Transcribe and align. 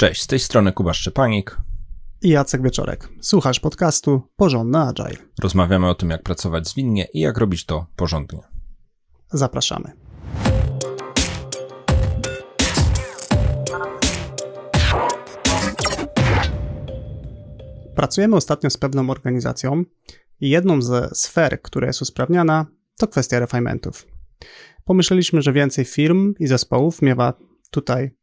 Cześć, 0.00 0.22
z 0.22 0.26
tej 0.26 0.38
strony 0.38 0.72
Kuba 0.72 0.94
Szczepanik 0.94 1.58
i 2.22 2.28
Jacek 2.28 2.62
Wieczorek. 2.62 3.08
Słuchasz 3.20 3.60
podcastu 3.60 4.22
Porządny 4.36 4.78
Agile. 4.78 5.16
Rozmawiamy 5.42 5.88
o 5.88 5.94
tym, 5.94 6.10
jak 6.10 6.22
pracować 6.22 6.68
zwinnie 6.68 7.06
i 7.14 7.20
jak 7.20 7.38
robić 7.38 7.66
to 7.66 7.86
porządnie. 7.96 8.38
Zapraszamy. 9.32 9.92
Pracujemy 17.94 18.36
ostatnio 18.36 18.70
z 18.70 18.76
pewną 18.76 19.10
organizacją 19.10 19.84
i 20.40 20.50
jedną 20.50 20.82
ze 20.82 21.08
sfer, 21.14 21.62
która 21.62 21.86
jest 21.86 22.02
usprawniana, 22.02 22.66
to 22.98 23.06
kwestia 23.06 23.38
refinementów. 23.38 24.06
Pomyśleliśmy, 24.84 25.42
że 25.42 25.52
więcej 25.52 25.84
firm 25.84 26.34
i 26.38 26.46
zespołów 26.46 27.02
miewa 27.02 27.34
tutaj 27.70 28.19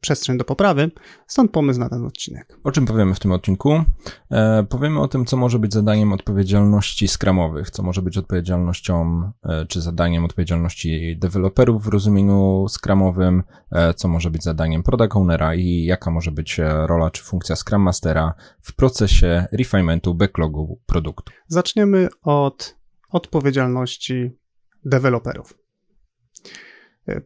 przestrzeń 0.00 0.38
do 0.38 0.44
poprawy, 0.44 0.90
stąd 1.26 1.50
pomysł 1.50 1.80
na 1.80 1.88
ten 1.88 2.04
odcinek. 2.04 2.58
O 2.64 2.72
czym 2.72 2.86
powiemy 2.86 3.14
w 3.14 3.20
tym 3.20 3.32
odcinku? 3.32 3.82
E, 4.30 4.66
powiemy 4.68 5.00
o 5.00 5.08
tym, 5.08 5.26
co 5.26 5.36
może 5.36 5.58
być 5.58 5.72
zadaniem 5.72 6.12
odpowiedzialności 6.12 7.08
skramowych, 7.08 7.70
co 7.70 7.82
może 7.82 8.02
być 8.02 8.18
odpowiedzialnością 8.18 9.22
e, 9.44 9.66
czy 9.66 9.80
zadaniem 9.80 10.24
odpowiedzialności 10.24 11.18
deweloperów 11.18 11.84
w 11.84 11.88
rozumieniu 11.88 12.66
skramowym, 12.68 13.42
e, 13.72 13.94
co 13.94 14.08
może 14.08 14.30
być 14.30 14.42
zadaniem 14.42 14.82
product 14.82 15.16
ownera 15.16 15.54
i 15.54 15.84
jaka 15.84 16.10
może 16.10 16.30
być 16.30 16.60
e, 16.60 16.86
rola 16.86 17.10
czy 17.10 17.22
funkcja 17.22 17.56
Scrum 17.56 17.82
Mastera 17.82 18.34
w 18.62 18.74
procesie 18.76 19.46
refinementu 19.52 20.14
backlogu 20.14 20.80
produktu. 20.86 21.32
Zaczniemy 21.46 22.08
od 22.22 22.76
odpowiedzialności 23.10 24.38
deweloperów. 24.84 25.57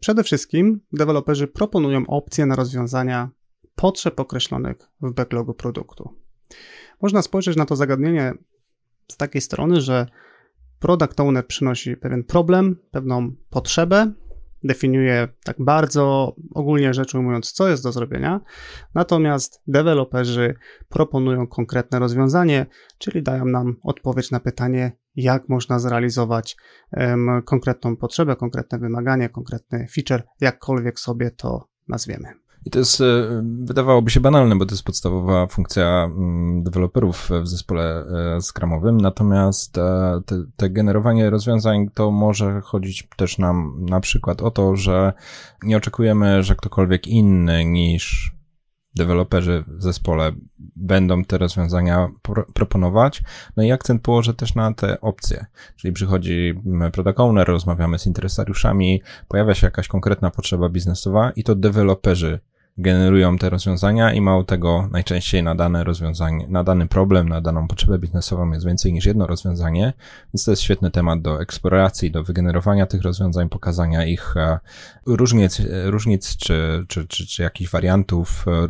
Przede 0.00 0.24
wszystkim 0.24 0.80
deweloperzy 0.92 1.48
proponują 1.48 2.06
opcje 2.06 2.46
na 2.46 2.56
rozwiązania 2.56 3.30
potrzeb 3.74 4.20
określonych 4.20 4.76
w 5.00 5.12
backlogu 5.12 5.54
produktu. 5.54 6.10
Można 7.02 7.22
spojrzeć 7.22 7.56
na 7.56 7.66
to 7.66 7.76
zagadnienie 7.76 8.32
z 9.10 9.16
takiej 9.16 9.40
strony, 9.40 9.80
że 9.80 10.06
product 10.78 11.20
owner 11.20 11.46
przynosi 11.46 11.96
pewien 11.96 12.24
problem, 12.24 12.76
pewną 12.90 13.32
potrzebę, 13.50 14.12
definiuje 14.64 15.28
tak 15.44 15.56
bardzo 15.58 16.34
ogólnie 16.54 16.94
rzecz 16.94 17.14
ujmując, 17.14 17.52
co 17.52 17.68
jest 17.68 17.82
do 17.82 17.92
zrobienia, 17.92 18.40
natomiast 18.94 19.62
deweloperzy 19.66 20.54
proponują 20.88 21.46
konkretne 21.46 21.98
rozwiązanie, 21.98 22.66
czyli 22.98 23.22
dają 23.22 23.44
nam 23.44 23.76
odpowiedź 23.82 24.30
na 24.30 24.40
pytanie, 24.40 24.92
jak 25.16 25.48
można 25.48 25.78
zrealizować 25.78 26.56
um, 26.92 27.42
konkretną 27.44 27.96
potrzebę, 27.96 28.36
konkretne 28.36 28.78
wymaganie, 28.78 29.28
konkretny 29.28 29.86
feature, 29.94 30.22
jakkolwiek 30.40 31.00
sobie 31.00 31.30
to 31.30 31.68
nazwiemy. 31.88 32.42
I 32.64 32.70
to 32.70 32.78
jest, 32.78 33.00
e, 33.00 33.04
wydawałoby 33.64 34.10
się 34.10 34.20
banalne, 34.20 34.56
bo 34.56 34.66
to 34.66 34.74
jest 34.74 34.84
podstawowa 34.84 35.46
funkcja 35.46 36.04
mm, 36.04 36.62
deweloperów 36.62 37.30
w 37.42 37.48
zespole 37.48 38.04
e, 38.36 38.42
skramowym, 38.42 39.00
natomiast 39.00 39.78
e, 39.78 40.20
te, 40.26 40.44
te, 40.56 40.70
generowanie 40.70 41.30
rozwiązań 41.30 41.90
to 41.94 42.10
może 42.10 42.60
chodzić 42.60 43.08
też 43.16 43.38
nam 43.38 43.86
na 43.88 44.00
przykład 44.00 44.42
o 44.42 44.50
to, 44.50 44.76
że 44.76 45.12
nie 45.62 45.76
oczekujemy, 45.76 46.42
że 46.42 46.54
ktokolwiek 46.54 47.06
inny 47.06 47.64
niż 47.64 48.32
deweloperzy 48.94 49.64
w 49.66 49.82
zespole 49.82 50.32
będą 50.76 51.24
te 51.24 51.38
rozwiązania 51.38 52.08
pro 52.22 52.44
proponować. 52.54 53.22
No 53.56 53.62
i 53.62 53.72
akcent 53.72 54.02
położę 54.02 54.34
też 54.34 54.54
na 54.54 54.74
te 54.74 55.00
opcje. 55.00 55.46
Czyli 55.76 55.92
przychodzi 55.92 56.54
product 56.92 57.20
owner, 57.20 57.48
rozmawiamy 57.48 57.98
z 57.98 58.06
interesariuszami, 58.06 59.02
pojawia 59.28 59.54
się 59.54 59.66
jakaś 59.66 59.88
konkretna 59.88 60.30
potrzeba 60.30 60.68
biznesowa 60.68 61.30
i 61.30 61.44
to 61.44 61.54
deweloperzy 61.54 62.40
generują 62.78 63.38
te 63.38 63.50
rozwiązania 63.50 64.12
i 64.12 64.20
mało 64.20 64.44
tego, 64.44 64.88
najczęściej 64.92 65.42
na 65.42 65.54
dane 65.54 65.84
rozwiązanie, 65.84 66.46
na 66.48 66.64
dany 66.64 66.86
problem, 66.86 67.28
na 67.28 67.40
daną 67.40 67.68
potrzebę 67.68 67.98
biznesową 67.98 68.52
jest 68.52 68.66
więcej 68.66 68.92
niż 68.92 69.06
jedno 69.06 69.26
rozwiązanie, 69.26 69.92
więc 70.34 70.44
to 70.44 70.50
jest 70.52 70.62
świetny 70.62 70.90
temat 70.90 71.22
do 71.22 71.42
eksploracji, 71.42 72.10
do 72.10 72.24
wygenerowania 72.24 72.86
tych 72.86 73.02
rozwiązań, 73.02 73.48
pokazania 73.48 74.06
ich 74.06 74.36
e, 74.36 74.58
różnic, 75.06 75.60
różnic 75.84 76.36
czy, 76.36 76.84
czy, 76.88 77.06
czy, 77.06 77.26
czy 77.26 77.42
jakichś 77.42 77.70
wariantów, 77.70 78.44
e, 78.48 78.68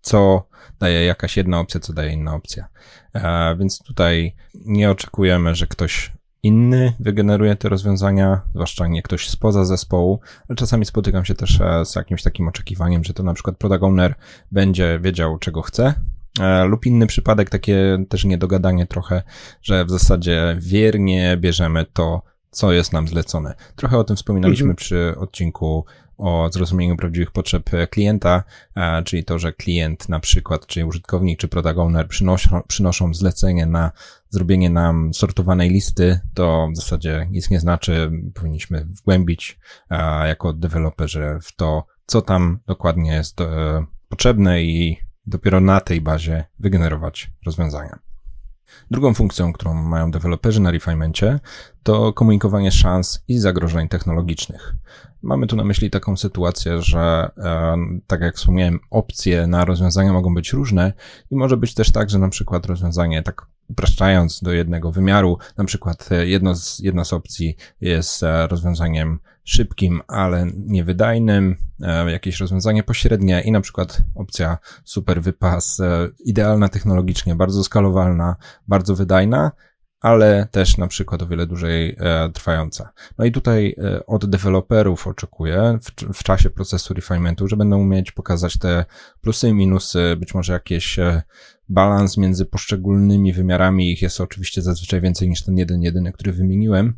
co 0.00 0.46
daje 0.80 1.04
jakaś 1.04 1.36
jedna 1.36 1.60
opcja, 1.60 1.80
co 1.80 1.92
daje 1.92 2.12
inna 2.12 2.34
opcja. 2.34 2.68
E, 3.14 3.56
więc 3.56 3.78
tutaj 3.78 4.34
nie 4.54 4.90
oczekujemy, 4.90 5.54
że 5.54 5.66
ktoś 5.66 6.12
inny 6.42 6.92
wygeneruje 7.00 7.56
te 7.56 7.68
rozwiązania, 7.68 8.40
zwłaszcza 8.54 8.86
nie 8.86 9.02
ktoś 9.02 9.28
spoza 9.28 9.64
zespołu, 9.64 10.20
ale 10.48 10.56
czasami 10.56 10.84
spotykam 10.84 11.24
się 11.24 11.34
też 11.34 11.60
e, 11.60 11.84
z 11.84 11.96
jakimś 11.96 12.22
takim 12.22 12.48
oczekiwaniem, 12.48 13.04
że 13.04 13.14
to 13.14 13.22
na 13.22 13.34
przykład 13.34 13.56
product 13.56 13.82
owner 13.82 14.14
będzie 14.52 14.98
wiedział, 15.02 15.38
czego 15.38 15.62
chce, 15.62 15.94
e, 16.40 16.64
lub 16.64 16.86
inny 16.86 17.06
przypadek, 17.06 17.50
takie 17.50 18.04
też 18.08 18.24
niedogadanie 18.24 18.86
trochę, 18.86 19.22
że 19.62 19.84
w 19.84 19.90
zasadzie 19.90 20.56
wiernie 20.60 21.36
bierzemy 21.40 21.86
to, 21.92 22.22
co 22.50 22.72
jest 22.72 22.92
nam 22.92 23.08
zlecone. 23.08 23.54
Trochę 23.76 23.98
o 23.98 24.04
tym 24.04 24.16
wspominaliśmy 24.16 24.64
mhm. 24.64 24.76
przy 24.76 25.14
odcinku 25.18 25.84
o 26.20 26.50
zrozumieniu 26.52 26.96
prawdziwych 26.96 27.30
potrzeb 27.30 27.70
klienta, 27.90 28.44
czyli 29.04 29.24
to, 29.24 29.38
że 29.38 29.52
klient 29.52 30.08
na 30.08 30.20
przykład, 30.20 30.66
czy 30.66 30.86
użytkownik, 30.86 31.38
czy 31.38 31.48
product 31.48 31.78
owner 31.78 32.08
przynoszą, 32.08 32.62
przynoszą 32.68 33.14
zlecenie 33.14 33.66
na 33.66 33.92
zrobienie 34.28 34.70
nam 34.70 35.14
sortowanej 35.14 35.70
listy, 35.70 36.20
to 36.34 36.68
w 36.72 36.76
zasadzie 36.76 37.28
nic 37.30 37.50
nie 37.50 37.60
znaczy. 37.60 38.10
Powinniśmy 38.34 38.84
wgłębić 38.84 39.58
jako 40.26 40.52
deweloperzy 40.52 41.38
w 41.42 41.56
to, 41.56 41.86
co 42.06 42.22
tam 42.22 42.58
dokładnie 42.66 43.12
jest 43.12 43.40
e, 43.40 43.84
potrzebne 44.08 44.62
i 44.62 44.96
dopiero 45.26 45.60
na 45.60 45.80
tej 45.80 46.00
bazie 46.00 46.44
wygenerować 46.58 47.30
rozwiązania. 47.46 48.09
Drugą 48.90 49.14
funkcją, 49.14 49.52
którą 49.52 49.74
mają 49.74 50.10
deweloperzy 50.10 50.60
na 50.60 50.70
refinemencie, 50.70 51.40
to 51.82 52.12
komunikowanie 52.12 52.72
szans 52.72 53.24
i 53.28 53.38
zagrożeń 53.38 53.88
technologicznych. 53.88 54.74
Mamy 55.22 55.46
tu 55.46 55.56
na 55.56 55.64
myśli 55.64 55.90
taką 55.90 56.16
sytuację, 56.16 56.82
że 56.82 57.30
e, 57.38 57.76
tak 58.06 58.20
jak 58.20 58.36
wspomniałem, 58.36 58.80
opcje 58.90 59.46
na 59.46 59.64
rozwiązania 59.64 60.12
mogą 60.12 60.34
być 60.34 60.52
różne 60.52 60.92
i 61.30 61.36
może 61.36 61.56
być 61.56 61.74
też 61.74 61.92
tak, 61.92 62.10
że 62.10 62.18
na 62.18 62.28
przykład 62.28 62.66
rozwiązanie, 62.66 63.22
tak 63.22 63.46
upraszczając 63.68 64.40
do 64.42 64.52
jednego 64.52 64.92
wymiaru, 64.92 65.38
na 65.56 65.64
przykład 65.64 66.12
e, 66.12 66.26
jedno 66.26 66.54
z, 66.54 66.78
jedna 66.78 67.04
z 67.04 67.12
opcji 67.12 67.56
jest 67.80 68.22
e, 68.22 68.46
rozwiązaniem 68.46 69.18
szybkim, 69.50 70.02
ale 70.08 70.46
niewydajnym, 70.66 71.56
jakieś 72.06 72.40
rozwiązanie 72.40 72.82
pośrednie 72.82 73.40
i 73.40 73.52
na 73.52 73.60
przykład 73.60 74.02
opcja 74.14 74.58
super 74.84 75.22
wypas, 75.22 75.80
idealna 76.24 76.68
technologicznie, 76.68 77.34
bardzo 77.34 77.64
skalowalna, 77.64 78.36
bardzo 78.68 78.96
wydajna, 78.96 79.52
ale 80.00 80.48
też 80.50 80.76
na 80.76 80.86
przykład 80.86 81.22
o 81.22 81.26
wiele 81.26 81.46
dłużej 81.46 81.96
e, 81.98 82.30
trwająca. 82.32 82.92
No 83.18 83.24
i 83.24 83.32
tutaj 83.32 83.74
e, 83.78 84.06
od 84.06 84.26
deweloperów 84.26 85.06
oczekuję 85.06 85.78
w, 85.82 86.14
w, 86.14 86.22
czasie 86.22 86.50
procesu 86.50 86.94
refinementu, 86.94 87.48
że 87.48 87.56
będą 87.56 87.78
umieć 87.78 88.12
pokazać 88.12 88.58
te 88.58 88.84
plusy 89.20 89.48
i 89.48 89.54
minusy, 89.54 90.16
być 90.18 90.34
może 90.34 90.52
jakieś 90.52 90.98
e, 90.98 91.22
balans 91.68 92.16
między 92.16 92.46
poszczególnymi 92.46 93.32
wymiarami, 93.32 93.92
ich 93.92 94.02
jest 94.02 94.20
oczywiście 94.20 94.62
zazwyczaj 94.62 95.00
więcej 95.00 95.28
niż 95.28 95.42
ten 95.42 95.58
jeden 95.58 95.82
jedyny, 95.82 96.12
który 96.12 96.32
wymieniłem, 96.32 96.94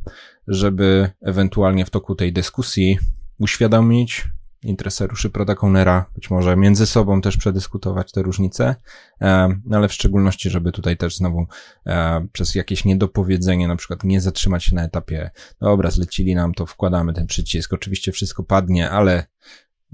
żeby 0.48 1.10
ewentualnie 1.22 1.84
w 1.84 1.90
toku 1.90 2.14
tej 2.14 2.32
dyskusji 2.32 2.98
uświadomić 3.38 4.24
interesariuszy 4.62 5.31
product 5.31 5.65
ownera, 5.65 6.06
być 6.15 6.31
może 6.31 6.56
między 6.56 6.87
sobą 6.87 7.21
też 7.21 7.37
przedyskutować 7.37 8.12
te 8.12 8.23
różnice, 8.23 8.77
e, 9.21 9.49
no 9.65 9.77
ale 9.77 9.89
w 9.89 9.93
szczególności, 9.93 10.50
żeby 10.50 10.73
tutaj 10.73 10.97
też 10.97 11.17
znowu 11.17 11.47
e, 11.87 12.27
przez 12.33 12.55
jakieś 12.55 12.84
niedopowiedzenie 12.84 13.69
na 13.69 13.77
przykład 13.77 14.05
nie 14.05 14.21
zatrzymać 14.21 14.65
się 14.65 14.75
na 14.75 14.84
etapie, 14.84 15.31
dobra, 15.61 15.91
zlecili 15.91 16.34
nam 16.34 16.55
to, 16.55 16.67
wkładamy 16.67 17.12
ten 17.12 17.27
przycisk, 17.27 17.73
oczywiście 17.73 18.12
wszystko 18.12 18.43
padnie, 18.43 18.91
ale 18.91 19.27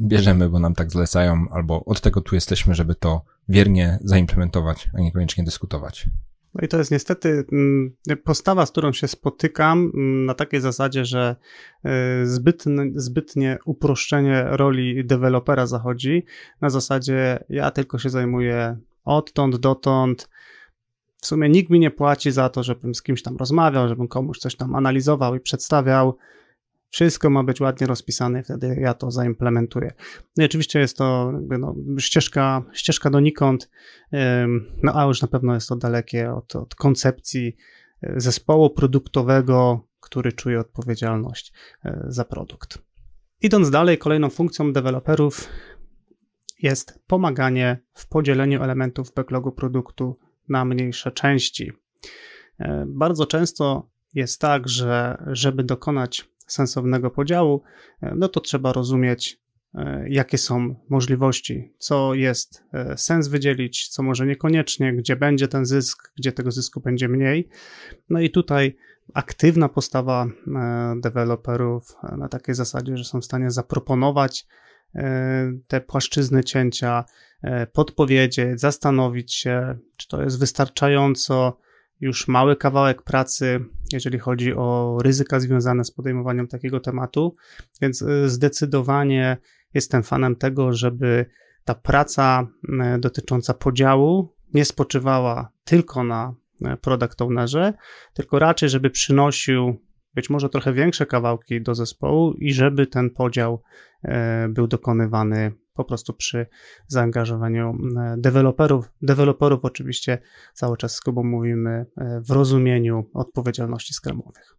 bierzemy, 0.01 0.49
bo 0.49 0.59
nam 0.59 0.75
tak 0.75 0.91
zlecają, 0.91 1.47
albo 1.51 1.85
od 1.85 2.01
tego 2.01 2.21
tu 2.21 2.35
jesteśmy, 2.35 2.75
żeby 2.75 2.95
to 2.95 3.25
wiernie 3.49 3.99
zaimplementować, 4.03 4.91
a 4.95 5.01
niekoniecznie 5.01 5.45
dyskutować. 5.45 6.09
No 6.55 6.61
i 6.65 6.69
to 6.69 6.79
jest 6.79 6.91
niestety 6.91 7.45
mm, 7.53 7.97
postawa, 8.25 8.67
z 8.67 8.71
którą 8.71 8.93
się 8.93 9.09
spotykam 9.09 9.93
mm, 9.95 10.25
na 10.25 10.35
takiej 10.35 10.61
zasadzie, 10.61 11.05
że 11.05 11.37
e, 11.85 12.27
zbytne, 12.27 12.87
zbytnie 12.95 13.59
uproszczenie 13.65 14.45
roli 14.49 15.05
dewelopera 15.05 15.67
zachodzi. 15.67 16.25
Na 16.61 16.71
zasadzie 16.71 17.45
ja 17.49 17.71
tylko 17.71 17.99
się 17.99 18.11
zajmuję 18.11 18.79
odtąd, 19.05 19.57
dotąd. 19.57 20.29
W 21.21 21.27
sumie 21.27 21.49
nikt 21.49 21.71
mi 21.71 21.81
nie 21.81 21.91
płaci 21.91 22.31
za 22.31 22.49
to, 22.49 22.63
żebym 22.63 22.95
z 22.95 23.03
kimś 23.03 23.23
tam 23.23 23.37
rozmawiał, 23.37 23.89
żebym 23.89 24.09
komuś 24.09 24.39
coś 24.39 24.57
tam 24.57 24.75
analizował 24.75 25.35
i 25.35 25.41
przedstawiał. 25.41 26.17
Wszystko 26.91 27.31
ma 27.31 27.45
być 27.45 27.61
ładnie 27.61 27.87
rozpisane, 27.87 28.43
wtedy 28.43 28.77
ja 28.81 28.95
to 28.95 29.11
zaimplementuję. 29.11 29.93
No 30.37 30.43
i 30.43 30.47
oczywiście 30.47 30.79
jest 30.79 30.97
to 30.97 31.33
no, 31.59 31.75
ścieżka, 31.99 32.63
ścieżka 32.73 33.11
donikąd, 33.11 33.71
no 34.83 34.93
a 34.95 35.05
już 35.05 35.23
na 35.23 35.29
pewno 35.29 35.55
jest 35.55 35.69
to 35.69 35.77
dalekie 35.77 36.33
od, 36.33 36.57
od 36.57 36.75
koncepcji 36.75 37.57
e, 38.03 38.21
zespołu 38.21 38.71
produktowego, 38.71 39.89
który 40.01 40.33
czuje 40.33 40.61
odpowiedzialność 40.61 41.53
e, 41.85 42.05
za 42.09 42.25
produkt. 42.25 42.79
Idąc 43.41 43.71
dalej, 43.71 43.99
kolejną 43.99 44.31
funkcją 44.31 44.73
deweloperów 44.73 45.49
jest 46.63 47.01
pomaganie 47.07 47.79
w 47.95 48.09
podzieleniu 48.09 48.63
elementów 48.63 49.13
backlogu 49.15 49.53
produktu 49.53 50.19
na 50.49 50.65
mniejsze 50.65 51.13
części. 51.13 51.73
E, 52.59 52.85
bardzo 52.89 53.27
często 53.27 53.91
jest 54.15 54.41
tak, 54.41 54.69
że 54.69 55.23
żeby 55.27 55.65
dokonać 55.65 56.31
sensownego 56.49 57.11
podziału, 57.11 57.63
e, 58.03 58.15
no 58.17 58.29
to 58.29 58.41
trzeba 58.41 58.73
rozumieć, 58.73 59.41
e, 59.75 60.05
jakie 60.09 60.39
są 60.39 60.75
możliwości, 60.89 61.73
co 61.79 62.15
jest 62.15 62.65
sens 62.97 63.29
wydzielić, 63.29 63.89
co 63.89 64.03
może 64.03 64.27
niekoniecznie, 64.27 64.93
gdzie 64.93 65.17
będzie 65.17 65.49
ten 65.49 65.67
zysk, 65.67 66.13
gdzie 66.19 66.33
tego 66.33 66.51
zysku 66.51 66.81
będzie 66.81 67.09
mniej. 67.09 67.49
No 68.11 68.21
i 68.21 68.31
tutaj 68.31 68.77
aktywna 69.15 69.69
postawa 69.69 70.27
deweloperów 70.97 71.97
na 72.19 72.29
takiej 72.29 72.55
zasadzie, 72.55 72.97
że 72.97 73.05
są 73.05 73.21
w 73.21 73.25
stanie 73.25 73.51
zaproponować 73.51 74.47
te 75.67 75.81
płaszczyzny 75.81 76.45
cięcia, 76.45 77.05
podpowiedzieć, 77.73 78.61
zastanowić 78.61 79.35
się, 79.35 79.79
czy 79.97 80.09
to 80.09 80.23
jest 80.23 80.41
wystarczająco, 80.41 81.59
już 82.01 82.29
mały 82.29 82.57
kawałek 82.57 83.03
pracy, 83.03 83.65
jeżeli 83.93 84.19
chodzi 84.19 84.55
o 84.55 84.99
ryzyka 85.03 85.41
związane 85.41 85.85
z 85.85 85.91
podejmowaniem 85.91 86.49
takiego 86.49 86.81
tematu, 86.81 87.37
więc 87.83 88.03
y, 88.03 88.31
zdecydowanie 88.31 89.37
jestem 89.75 90.03
fanem 90.03 90.37
tego, 90.37 90.73
żeby 90.73 91.27
ta 91.65 91.75
praca 91.75 92.47
y, 92.97 92.99
dotycząca 92.99 93.55
podziału 93.55 94.35
nie 94.55 94.65
spoczywała 94.65 95.53
tylko 95.65 96.05
na 96.05 96.35
y, 96.67 96.77
product 96.77 97.23
ownerze, 97.23 97.75
tylko 98.15 98.39
raczej, 98.39 98.69
żeby 98.69 98.91
przynosił 98.91 99.77
być 100.15 100.31
może 100.31 100.49
trochę 100.49 100.73
większe 100.73 101.07
kawałki 101.07 101.63
do 101.63 101.75
zespołu 101.75 102.33
i 102.33 102.53
żeby 102.53 102.87
ten 102.87 103.11
podział 103.11 103.63
był 104.49 104.67
dokonywany 104.67 105.53
po 105.79 105.85
prostu 105.85 106.15
przy 106.15 106.47
zaangażowaniu 106.87 107.71
e, 107.71 108.15
deweloperów. 108.19 108.91
Deweloperów 109.03 109.65
oczywiście 109.65 110.19
cały 110.55 110.77
czas 110.77 110.95
z 110.95 111.01
Kubą 111.01 111.25
mówimy 111.25 111.87
e, 111.97 112.21
w 112.21 112.31
rozumieniu 112.31 113.11
odpowiedzialności 113.15 113.95
skramowych. 113.95 114.57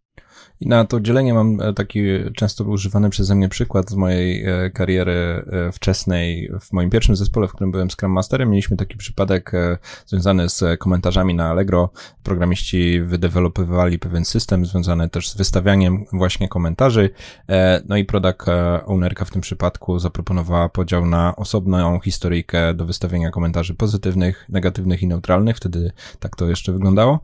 I 0.60 0.68
na 0.68 0.84
to 0.84 1.00
dzielenie 1.00 1.34
mam 1.34 1.60
e, 1.60 1.72
taki 1.72 2.00
często 2.34 2.64
używany 2.64 3.10
przeze 3.10 3.34
mnie 3.34 3.48
przykład 3.48 3.90
z 3.90 3.94
mojej 3.94 4.44
e, 4.44 4.70
kariery 4.70 5.12
e, 5.12 5.72
wczesnej. 5.72 6.50
W 6.60 6.72
moim 6.72 6.90
pierwszym 6.90 7.16
zespole, 7.16 7.48
w 7.48 7.52
którym 7.52 7.72
byłem 7.72 7.90
Scrum 7.90 8.12
Masterem, 8.12 8.50
mieliśmy 8.50 8.76
taki 8.76 8.96
przypadek 8.96 9.52
związany 10.06 10.48
z 10.48 10.64
komentarzami 10.78 11.34
na 11.34 11.50
Allegro. 11.50 11.90
Programiści 12.22 13.00
wydewelopowali 13.00 13.98
pewien 13.98 14.24
system 14.24 14.66
związany 14.66 15.08
też 15.08 15.30
z 15.30 15.36
wystawianiem 15.36 16.04
właśnie 16.12 16.48
komentarzy. 16.48 17.10
No 17.88 17.96
i 17.96 18.04
product 18.04 18.46
ownerka 18.86 19.24
w 19.24 19.30
tym 19.30 19.40
przypadku 19.40 19.98
zaproponowała 19.98 20.68
podział 20.68 21.06
na 21.06 21.36
osobną 21.36 22.00
historyjkę 22.00 22.74
do 22.74 22.86
wystawienia 22.86 23.30
komentarzy 23.30 23.74
pozytywnych, 23.74 24.46
negatywnych 24.48 25.02
i 25.02 25.06
neutralnych. 25.06 25.56
Wtedy 25.56 25.92
tak 26.18 26.36
to 26.36 26.48
jeszcze 26.48 26.72
wyglądało. 26.72 27.20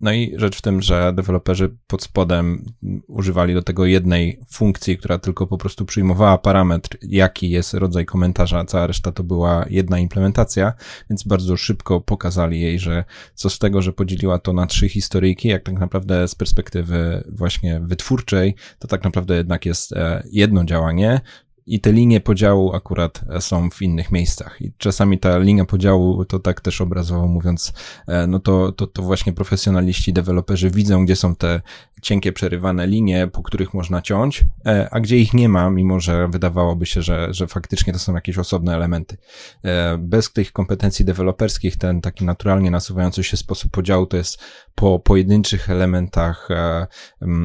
No 0.00 0.12
i 0.12 0.34
rzecz 0.36 0.58
w 0.58 0.62
tym, 0.62 0.82
że 0.82 1.12
deweloperzy 1.12 1.76
pod 1.86 2.02
spodem 2.02 2.59
używali 3.06 3.54
do 3.54 3.62
tego 3.62 3.86
jednej 3.86 4.40
funkcji, 4.50 4.98
która 4.98 5.18
tylko 5.18 5.46
po 5.46 5.58
prostu 5.58 5.84
przyjmowała 5.84 6.38
parametr, 6.38 6.98
jaki 7.02 7.50
jest 7.50 7.74
rodzaj 7.74 8.06
komentarza, 8.06 8.64
cała 8.64 8.86
reszta 8.86 9.12
to 9.12 9.24
była 9.24 9.64
jedna 9.70 9.98
implementacja, 9.98 10.72
więc 11.10 11.22
bardzo 11.22 11.56
szybko 11.56 12.00
pokazali 12.00 12.60
jej, 12.60 12.78
że 12.78 13.04
co 13.34 13.50
z 13.50 13.58
tego, 13.58 13.82
że 13.82 13.92
podzieliła 13.92 14.38
to 14.38 14.52
na 14.52 14.66
trzy 14.66 14.88
historyjki, 14.88 15.48
jak 15.48 15.62
tak 15.62 15.78
naprawdę 15.78 16.28
z 16.28 16.34
perspektywy 16.34 17.24
właśnie 17.28 17.80
wytwórczej, 17.80 18.54
to 18.78 18.88
tak 18.88 19.04
naprawdę 19.04 19.36
jednak 19.36 19.66
jest 19.66 19.92
e, 19.92 20.22
jedno 20.32 20.64
działanie, 20.64 21.20
i 21.66 21.80
te 21.80 21.92
linie 21.92 22.20
podziału 22.20 22.74
akurat 22.74 23.20
są 23.40 23.70
w 23.70 23.82
innych 23.82 24.12
miejscach. 24.12 24.60
I 24.60 24.72
czasami 24.78 25.18
ta 25.18 25.38
linia 25.38 25.64
podziału, 25.64 26.24
to 26.24 26.38
tak 26.38 26.60
też 26.60 26.80
obrazowo 26.80 27.26
mówiąc, 27.26 27.72
e, 28.06 28.26
no 28.26 28.38
to, 28.38 28.72
to, 28.72 28.86
to 28.86 29.02
właśnie 29.02 29.32
profesjonaliści, 29.32 30.12
deweloperzy 30.12 30.70
widzą, 30.70 31.04
gdzie 31.04 31.16
są 31.16 31.36
te 31.36 31.60
cienkie, 32.02 32.32
przerywane 32.32 32.86
linie, 32.86 33.28
po 33.32 33.42
których 33.42 33.74
można 33.74 34.02
ciąć, 34.02 34.44
e, 34.66 34.88
a 34.90 35.00
gdzie 35.00 35.18
ich 35.18 35.34
nie 35.34 35.48
ma, 35.48 35.70
mimo 35.70 36.00
że 36.00 36.28
wydawałoby 36.28 36.86
się, 36.86 37.02
że, 37.02 37.34
że 37.34 37.46
faktycznie 37.46 37.92
to 37.92 37.98
są 37.98 38.14
jakieś 38.14 38.38
osobne 38.38 38.74
elementy. 38.74 39.16
E, 39.64 39.98
bez 39.98 40.32
tych 40.32 40.52
kompetencji 40.52 41.04
deweloperskich 41.04 41.76
ten 41.76 42.00
taki 42.00 42.24
naturalnie 42.24 42.70
nasuwający 42.70 43.24
się 43.24 43.36
sposób 43.36 43.70
podziału 43.70 44.06
to 44.06 44.16
jest 44.16 44.38
po 44.74 44.98
pojedynczych 44.98 45.70
elementach 45.70 46.48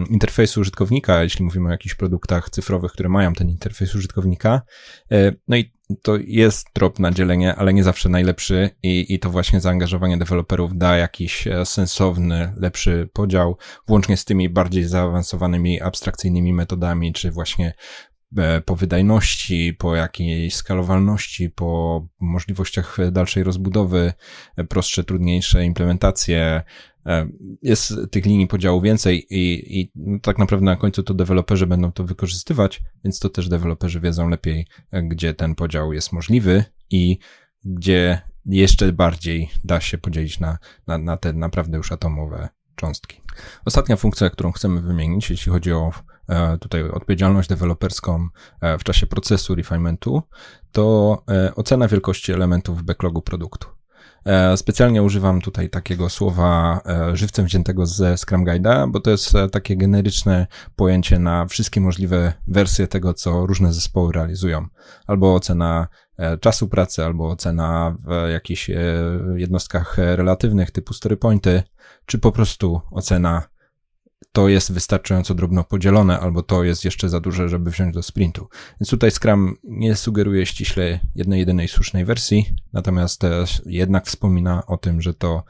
interfejsu 0.10 0.62
użytkownika, 0.62 1.24
jeśli 1.24 1.45
mówimy 1.45 1.68
o 1.68 1.72
jakichś 1.72 1.95
produktach 1.95 2.50
cyfrowych, 2.50 2.92
które 2.92 3.10
mają 3.10 3.33
ten 3.33 3.50
interfejs 3.50 3.95
użytkownika. 3.95 4.62
E, 5.12 5.31
no 5.48 5.57
i 5.57 5.75
to 6.01 6.18
jest 6.18 6.68
trop 6.74 7.00
na 7.00 7.12
dzielenie, 7.12 7.56
ale 7.56 7.74
nie 7.74 7.83
zawsze 7.83 8.10
najlepszy 8.10 8.69
i, 8.83 9.13
i 9.13 9.19
to 9.19 9.30
właśnie 9.30 9.62
zaangażowanie 9.62 10.18
deweloperów 10.18 10.77
da 10.77 10.98
jakiś 10.98 11.48
e, 11.48 11.66
sensowny, 11.66 12.54
lepszy 12.57 13.10
podział, 13.13 13.57
włącznie 13.88 14.18
z 14.18 14.25
tymi 14.25 14.50
bardziej 14.50 14.83
zaawansowanymi, 14.83 15.81
abstrakcyjnymi 15.81 16.54
metodami, 16.54 17.13
czy 17.13 17.31
właśnie 17.31 17.74
e, 18.38 18.62
po 18.62 18.75
wydajności, 18.75 19.74
po 19.74 19.95
jakiejś 19.95 20.56
skalowalności, 20.56 21.50
po 21.50 22.01
możliwościach 22.19 22.98
dalszej 23.12 23.44
rozbudowy, 23.44 24.13
prostsze, 24.69 25.04
trudniejsze 25.04 25.66
implementacje, 25.66 26.63
E, 26.94 26.94
jest 27.61 27.93
tych 28.11 28.25
linii 28.25 28.47
podziału 28.47 28.81
więcej 28.81 29.25
i, 29.29 29.79
i 29.79 29.91
tak 30.21 30.37
naprawdę 30.37 30.65
na 30.65 30.75
końcu 30.75 31.03
to 31.03 31.13
deweloperzy 31.13 31.67
będą 31.67 31.91
to 31.91 32.03
wykorzystywać, 32.03 32.81
więc 33.03 33.19
to 33.19 33.29
też 33.29 33.49
deweloperzy 33.49 33.99
wiedzą 33.99 34.29
lepiej, 34.29 34.67
e, 34.91 35.03
gdzie 35.03 35.33
ten 35.33 35.55
podział 35.55 35.93
jest 35.93 36.11
możliwy 36.11 36.63
i 36.89 37.17
gdzie 37.65 38.21
jeszcze 38.45 38.93
bardziej 38.93 39.49
da 39.63 39.81
się 39.81 39.97
podzielić 39.97 40.39
na, 40.39 40.57
na, 40.87 40.97
na 40.97 41.17
te 41.17 41.33
naprawdę 41.33 41.77
już 41.77 41.91
atomowe 41.91 42.49
cząstki. 42.75 43.21
Ostatnia 43.65 43.95
funkcja, 43.95 44.29
którą 44.29 44.51
chcemy 44.51 44.81
wymienić, 44.81 45.29
jeśli 45.29 45.51
chodzi 45.51 45.71
o 45.71 45.91
e, 46.29 46.57
tutaj 46.57 46.83
odpowiedzialność 46.83 47.49
deweloperską 47.49 48.27
w 48.79 48.83
czasie 48.83 49.07
procesu 49.07 49.55
refinementu, 49.55 50.21
to 50.71 51.23
ocena 51.55 51.87
wielkości 51.87 52.31
elementów 52.31 52.83
backlogu 52.83 53.21
produktu. 53.21 53.75
E, 54.25 54.57
specjalnie 54.57 55.04
używam 55.04 55.42
tutaj 55.42 55.69
takiego 55.69 56.10
słowa 56.10 56.81
e, 56.86 57.16
żywcem 57.16 57.45
wziętego 57.45 57.86
ze 57.86 58.18
Scrum 58.18 58.45
Guide'a, 58.45 58.92
bo 58.92 59.00
to 59.00 59.12
jest 59.12 59.36
e, 59.36 59.50
takie 59.50 59.77
generyczne 59.77 60.48
pojęcie 60.75 61.19
na 61.19 61.45
wszystkie 61.45 61.81
możliwe 61.81 62.33
wersje 62.48 62.88
tego, 62.88 63.13
co 63.13 63.45
różne 63.45 63.74
zespoły 63.74 64.13
realizują. 64.13 64.68
Albo 65.07 65.36
ocena 65.36 65.88
czasu 66.42 66.68
pracy, 66.68 67.06
albo 67.06 67.30
ocena 67.30 67.98
w 68.06 68.30
jakichś 68.31 68.72
jednostkach 69.36 69.98
relatywnych 69.98 70.72
typu 70.72 70.94
storypointy, 70.94 71.63
czy 72.05 72.20
po 72.20 72.32
prostu 72.32 72.82
ocena 72.91 73.44
to 74.31 74.50
jest 74.50 74.72
wystarczająco 74.72 75.36
drobno 75.36 75.63
podzielone, 75.63 76.19
albo 76.19 76.43
to 76.43 76.63
jest 76.63 76.86
jeszcze 76.86 77.10
za 77.10 77.19
duże, 77.19 77.50
żeby 77.50 77.72
wziąć 77.72 77.93
do 77.93 78.03
sprintu. 78.03 78.48
Więc 78.81 78.89
tutaj 78.89 79.12
Scrum 79.12 79.55
nie 79.63 79.95
sugeruje 79.95 80.45
ściśle 80.45 81.00
jednej, 81.15 81.39
jedynej 81.39 81.67
słusznej 81.67 82.05
wersji, 82.05 82.45
natomiast 82.74 83.22
jednak 83.65 84.05
wspomina 84.05 84.65
o 84.65 84.77
tym, 84.77 85.01
że 85.01 85.13
to 85.13 85.43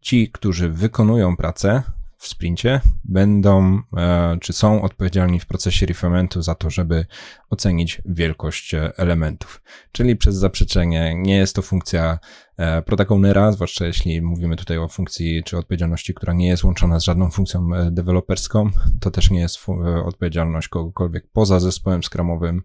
ci, 0.00 0.30
którzy 0.32 0.68
wykonują 0.68 1.36
pracę, 1.36 1.82
w 2.22 2.28
sprincie 2.28 2.80
będą, 3.04 3.82
e, 3.96 4.38
czy 4.40 4.52
są 4.52 4.82
odpowiedzialni 4.82 5.40
w 5.40 5.46
procesie 5.46 5.86
refinementu 5.86 6.42
za 6.42 6.54
to, 6.54 6.70
żeby 6.70 7.06
ocenić 7.50 8.02
wielkość 8.04 8.74
e, 8.74 8.92
elementów. 8.96 9.62
Czyli 9.92 10.16
przez 10.16 10.36
zaprzeczenie 10.36 11.14
nie 11.16 11.36
jest 11.36 11.56
to 11.56 11.62
funkcja 11.62 12.18
e, 12.56 12.82
product 12.82 13.10
ownera, 13.10 13.52
zwłaszcza 13.52 13.86
jeśli 13.86 14.22
mówimy 14.22 14.56
tutaj 14.56 14.78
o 14.78 14.88
funkcji 14.88 15.42
czy 15.44 15.58
odpowiedzialności, 15.58 16.14
która 16.14 16.32
nie 16.32 16.48
jest 16.48 16.64
łączona 16.64 17.00
z 17.00 17.04
żadną 17.04 17.30
funkcją 17.30 17.68
deweloperską, 17.90 18.70
to 19.00 19.10
też 19.10 19.30
nie 19.30 19.40
jest 19.40 19.58
odpowiedzialność 20.04 20.68
kogokolwiek 20.68 21.26
poza 21.32 21.60
zespołem 21.60 22.02
skramowym, 22.02 22.62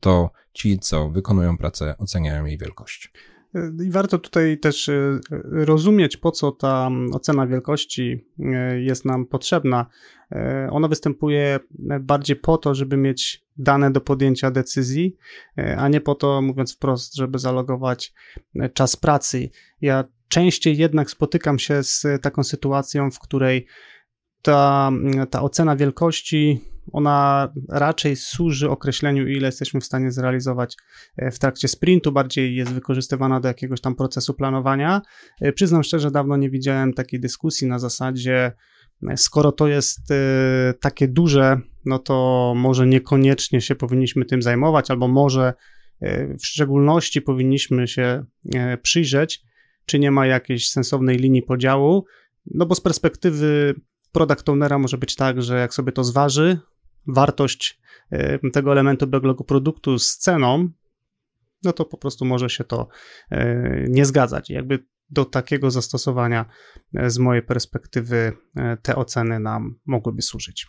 to 0.00 0.30
ci, 0.52 0.78
co 0.78 1.10
wykonują 1.10 1.58
pracę, 1.58 1.94
oceniają 1.98 2.44
jej 2.44 2.58
wielkość. 2.58 3.12
I 3.84 3.90
warto 3.90 4.18
tutaj 4.18 4.58
też 4.58 4.88
e, 4.88 5.20
rozumieć, 5.42 6.16
po 6.16 6.30
co 6.30 6.52
ta 6.52 6.90
ocena 7.12 7.46
wielkości 7.46 8.26
e, 8.38 8.80
jest 8.80 9.04
nam 9.04 9.26
potrzebna. 9.26 9.86
E, 10.32 10.68
ona 10.70 10.88
występuje 10.88 11.60
bardziej 12.00 12.36
po 12.36 12.58
to, 12.58 12.74
żeby 12.74 12.96
mieć 12.96 13.44
dane 13.56 13.90
do 13.90 14.00
podjęcia 14.00 14.50
decyzji, 14.50 15.16
a 15.76 15.88
nie 15.88 16.00
po 16.00 16.14
to, 16.14 16.42
mówiąc 16.42 16.74
wprost, 16.74 17.14
żeby 17.14 17.38
zalogować 17.38 18.14
czas 18.74 18.96
pracy. 18.96 19.50
Ja 19.80 20.04
częściej 20.28 20.78
jednak 20.78 21.10
spotykam 21.10 21.58
się 21.58 21.82
z 21.82 22.06
taką 22.22 22.44
sytuacją, 22.44 23.10
w 23.10 23.18
której 23.18 23.66
ta, 24.42 24.90
ta 25.30 25.42
ocena 25.42 25.76
wielkości 25.76 26.60
ona 26.92 27.52
raczej 27.68 28.16
służy 28.16 28.70
określeniu, 28.70 29.28
ile 29.28 29.48
jesteśmy 29.48 29.80
w 29.80 29.84
stanie 29.84 30.12
zrealizować 30.12 30.76
e, 31.16 31.30
w 31.30 31.38
trakcie 31.38 31.68
sprintu, 31.68 32.12
bardziej 32.12 32.56
jest 32.56 32.72
wykorzystywana 32.72 33.40
do 33.40 33.48
jakiegoś 33.48 33.80
tam 33.80 33.94
procesu 33.94 34.34
planowania. 34.34 35.02
E, 35.40 35.52
przyznam 35.52 35.82
szczerze, 35.82 36.10
dawno 36.10 36.36
nie 36.36 36.50
widziałem 36.50 36.92
takiej 36.92 37.20
dyskusji 37.20 37.66
na 37.66 37.78
zasadzie, 37.78 38.52
e, 39.08 39.16
skoro 39.16 39.52
to 39.52 39.68
jest 39.68 40.00
takie 40.80 41.08
duże, 41.08 41.60
no 41.84 41.98
to 41.98 42.52
może 42.56 42.86
niekoniecznie 42.86 43.60
się 43.60 43.74
powinniśmy 43.74 44.24
tym 44.24 44.42
zajmować, 44.42 44.90
albo 44.90 45.08
może 45.08 45.54
w 46.40 46.46
szczególności 46.46 47.22
powinniśmy 47.22 47.88
się 47.88 48.24
przyjrzeć, 48.82 49.42
czy 49.86 49.98
nie 49.98 50.10
ma 50.10 50.26
jakiejś 50.26 50.70
sensownej 50.70 51.16
linii 51.16 51.42
podziału, 51.42 52.04
no 52.54 52.66
bo 52.66 52.74
z 52.74 52.80
perspektywy 52.80 53.74
product 54.12 54.48
ownera 54.48 54.78
może 54.78 54.98
być 54.98 55.16
tak, 55.16 55.42
że 55.42 55.58
jak 55.58 55.74
sobie 55.74 55.92
to 55.92 56.04
zważy, 56.04 56.58
wartość 57.06 57.80
tego 58.52 58.72
elementu 58.72 59.06
backlogu 59.06 59.44
produktu 59.44 59.98
z 59.98 60.16
ceną, 60.16 60.68
no 61.62 61.72
to 61.72 61.84
po 61.84 61.96
prostu 61.96 62.24
może 62.24 62.50
się 62.50 62.64
to 62.64 62.88
nie 63.88 64.04
zgadzać. 64.04 64.50
Jakby 64.50 64.86
do 65.10 65.24
takiego 65.24 65.70
zastosowania 65.70 66.44
z 67.06 67.18
mojej 67.18 67.42
perspektywy 67.42 68.32
te 68.82 68.96
oceny 68.96 69.40
nam 69.40 69.78
mogłyby 69.86 70.22
służyć. 70.22 70.66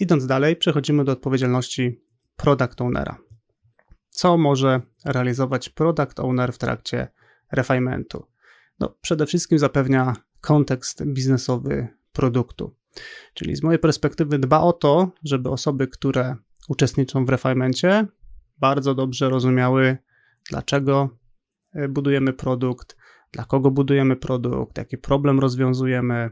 Idąc 0.00 0.26
dalej, 0.26 0.56
przechodzimy 0.56 1.04
do 1.04 1.12
odpowiedzialności 1.12 2.00
product 2.36 2.80
ownera. 2.80 3.18
Co 4.10 4.38
może 4.38 4.80
realizować 5.04 5.68
product 5.68 6.20
owner 6.20 6.52
w 6.52 6.58
trakcie 6.58 7.08
refinementu? 7.52 8.26
No, 8.80 8.96
przede 9.00 9.26
wszystkim 9.26 9.58
zapewnia 9.58 10.16
kontekst 10.40 11.04
biznesowy 11.06 11.88
produktu. 12.12 12.76
Czyli 13.34 13.56
z 13.56 13.62
mojej 13.62 13.78
perspektywy 13.78 14.38
dba 14.38 14.60
o 14.60 14.72
to, 14.72 15.10
żeby 15.24 15.50
osoby, 15.50 15.88
które 15.88 16.36
uczestniczą 16.68 17.24
w 17.24 17.28
refinemencie, 17.28 18.06
bardzo 18.58 18.94
dobrze 18.94 19.28
rozumiały, 19.28 19.96
dlaczego 20.50 21.18
e, 21.72 21.88
budujemy 21.88 22.32
produkt, 22.32 22.96
dla 23.32 23.44
kogo 23.44 23.70
budujemy 23.70 24.16
produkt, 24.16 24.78
jaki 24.78 24.98
problem 24.98 25.40
rozwiązujemy, 25.40 26.30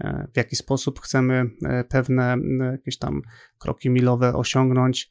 E, 0.00 0.28
w 0.32 0.36
jaki 0.36 0.56
sposób 0.56 1.00
chcemy 1.00 1.50
e, 1.64 1.84
pewne 1.84 2.36
jakieś 2.72 2.98
tam 2.98 3.22
kroki 3.58 3.90
milowe 3.90 4.34
osiągnąć. 4.34 5.10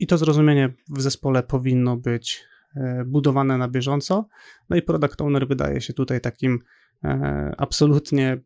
I 0.00 0.06
to 0.06 0.18
zrozumienie 0.18 0.74
w 0.90 1.00
zespole 1.00 1.42
powinno 1.42 1.96
być 1.96 2.44
budowane 3.06 3.58
na 3.58 3.68
bieżąco. 3.68 4.28
No 4.70 4.76
i 4.76 4.82
product 4.82 5.20
owner 5.20 5.48
wydaje 5.48 5.80
się 5.80 5.92
tutaj 5.92 6.20
takim 6.20 6.58
absolutnie 7.58 8.40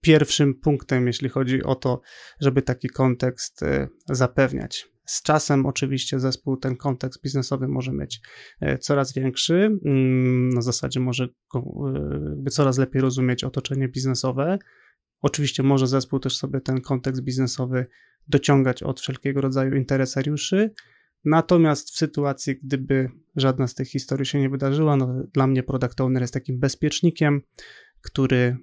pierwszym 0.00 0.54
punktem, 0.54 1.06
jeśli 1.06 1.28
chodzi 1.28 1.62
o 1.62 1.74
to, 1.74 2.00
żeby 2.40 2.62
taki 2.62 2.88
kontekst 2.88 3.60
zapewniać. 4.08 4.90
Z 5.10 5.22
czasem 5.22 5.66
oczywiście 5.66 6.20
zespół 6.20 6.56
ten 6.56 6.76
kontekst 6.76 7.22
biznesowy 7.22 7.68
może 7.68 7.92
mieć 7.92 8.20
e, 8.60 8.78
coraz 8.78 9.14
większy, 9.14 9.78
mm, 9.84 10.48
na 10.48 10.62
zasadzie 10.62 11.00
może 11.00 11.28
e, 12.46 12.50
coraz 12.50 12.78
lepiej 12.78 13.02
rozumieć 13.02 13.44
otoczenie 13.44 13.88
biznesowe. 13.88 14.58
Oczywiście 15.20 15.62
może 15.62 15.86
zespół 15.86 16.18
też 16.18 16.36
sobie 16.36 16.60
ten 16.60 16.80
kontekst 16.80 17.22
biznesowy 17.22 17.86
dociągać 18.28 18.82
od 18.82 19.00
wszelkiego 19.00 19.40
rodzaju 19.40 19.74
interesariuszy, 19.74 20.70
Natomiast 21.24 21.90
w 21.90 21.96
sytuacji, 21.96 22.56
gdyby 22.62 23.10
żadna 23.36 23.66
z 23.66 23.74
tych 23.74 23.88
historii 23.88 24.26
się 24.26 24.40
nie 24.40 24.50
wydarzyła, 24.50 24.96
no 24.96 25.24
dla 25.32 25.46
mnie 25.46 25.62
product 25.62 26.00
owner 26.00 26.22
jest 26.22 26.34
takim 26.34 26.60
bezpiecznikiem, 26.60 27.42
który, 28.00 28.56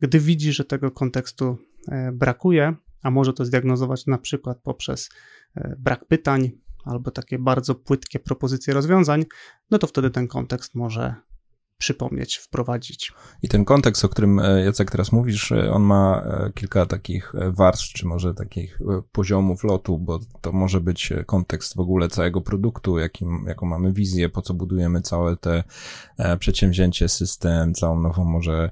gdy 0.00 0.20
widzi, 0.20 0.52
że 0.52 0.64
tego 0.64 0.90
kontekstu 0.90 1.56
e, 1.88 2.12
brakuje, 2.12 2.74
a 3.02 3.10
może 3.10 3.32
to 3.32 3.44
zdiagnozować 3.44 4.06
na 4.06 4.18
przykład 4.18 4.58
poprzez 4.62 5.10
e, 5.56 5.76
brak 5.78 6.04
pytań 6.04 6.50
albo 6.84 7.10
takie 7.10 7.38
bardzo 7.38 7.74
płytkie 7.74 8.18
propozycje 8.18 8.74
rozwiązań, 8.74 9.24
no 9.70 9.78
to 9.78 9.86
wtedy 9.86 10.10
ten 10.10 10.28
kontekst 10.28 10.74
może 10.74 11.14
przypomnieć, 11.78 12.36
wprowadzić. 12.36 13.12
I 13.42 13.48
ten 13.48 13.64
kontekst, 13.64 14.04
o 14.04 14.08
którym 14.08 14.38
e, 14.38 14.64
Jacek 14.64 14.90
teraz 14.90 15.12
mówisz, 15.12 15.52
e, 15.52 15.72
on 15.72 15.82
ma 15.82 16.24
kilka 16.54 16.86
takich 16.86 17.32
warstw, 17.50 17.92
czy 17.92 18.06
może 18.06 18.34
takich 18.34 18.78
poziomów 19.12 19.64
lotu, 19.64 19.98
bo 19.98 20.20
to 20.40 20.52
może 20.52 20.80
być 20.80 21.12
kontekst 21.26 21.76
w 21.76 21.80
ogóle 21.80 22.08
całego 22.08 22.40
produktu, 22.40 22.98
jakim, 22.98 23.44
jaką 23.48 23.66
mamy 23.66 23.92
wizję, 23.92 24.28
po 24.28 24.42
co 24.42 24.54
budujemy 24.54 25.02
całe 25.02 25.36
te 25.36 25.64
przedsięwzięcie, 26.38 27.08
system, 27.08 27.74
całą 27.74 28.00
nową 28.00 28.24
może 28.24 28.70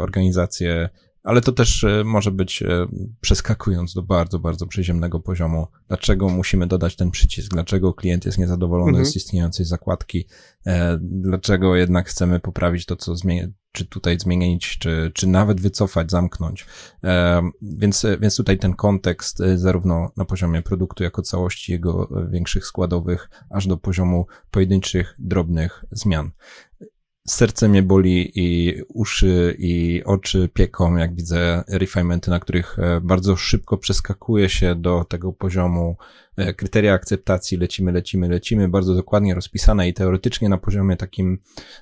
organizację 0.00 0.88
ale 1.24 1.40
to 1.40 1.52
też 1.52 1.84
e, 1.84 2.04
może 2.04 2.30
być 2.30 2.62
e, 2.62 2.86
przeskakując 3.20 3.94
do 3.94 4.02
bardzo, 4.02 4.38
bardzo 4.38 4.66
przyziemnego 4.66 5.20
poziomu. 5.20 5.66
Dlaczego 5.88 6.28
musimy 6.28 6.66
dodać 6.66 6.96
ten 6.96 7.10
przycisk? 7.10 7.52
Dlaczego 7.52 7.94
klient 7.94 8.24
jest 8.24 8.38
niezadowolony 8.38 8.90
mhm. 8.90 9.06
z 9.06 9.16
istniejącej 9.16 9.66
zakładki? 9.66 10.26
E, 10.66 10.98
dlaczego 11.00 11.76
jednak 11.76 12.08
chcemy 12.08 12.40
poprawić 12.40 12.86
to, 12.86 12.96
co 12.96 13.16
zmieni, 13.16 13.52
czy 13.72 13.86
tutaj 13.86 14.18
zmienić, 14.18 14.78
czy, 14.78 15.10
czy 15.14 15.26
nawet 15.26 15.60
wycofać, 15.60 16.10
zamknąć. 16.10 16.66
Więc, 17.62 18.06
więc 18.20 18.36
tutaj 18.36 18.58
ten 18.58 18.74
kontekst 18.74 19.42
zarówno 19.54 20.12
na 20.16 20.24
poziomie 20.24 20.62
produktu 20.62 21.02
jako 21.02 21.22
całości, 21.22 21.72
jego 21.72 22.08
większych 22.30 22.66
składowych, 22.66 23.30
aż 23.50 23.66
do 23.66 23.76
poziomu 23.76 24.26
pojedynczych, 24.50 25.14
drobnych 25.18 25.84
zmian 25.90 26.30
serce 27.26 27.68
mnie 27.68 27.82
boli 27.82 28.32
i 28.34 28.74
uszy 28.88 29.56
i 29.58 30.02
oczy 30.04 30.48
pieką, 30.54 30.96
jak 30.96 31.14
widzę 31.14 31.64
refinementy, 31.68 32.30
na 32.30 32.40
których 32.40 32.78
e, 32.78 33.00
bardzo 33.00 33.36
szybko 33.36 33.76
przeskakuje 33.76 34.48
się 34.48 34.74
do 34.74 35.04
tego 35.04 35.32
poziomu 35.32 35.96
kryteria 36.56 36.94
akceptacji, 36.94 37.58
lecimy, 37.58 37.92
lecimy, 37.92 38.28
lecimy, 38.28 38.68
bardzo 38.68 38.94
dokładnie 38.94 39.34
rozpisane 39.34 39.88
i 39.88 39.94
teoretycznie 39.94 40.48
na 40.48 40.58
poziomie 40.58 40.96
takim 40.96 41.38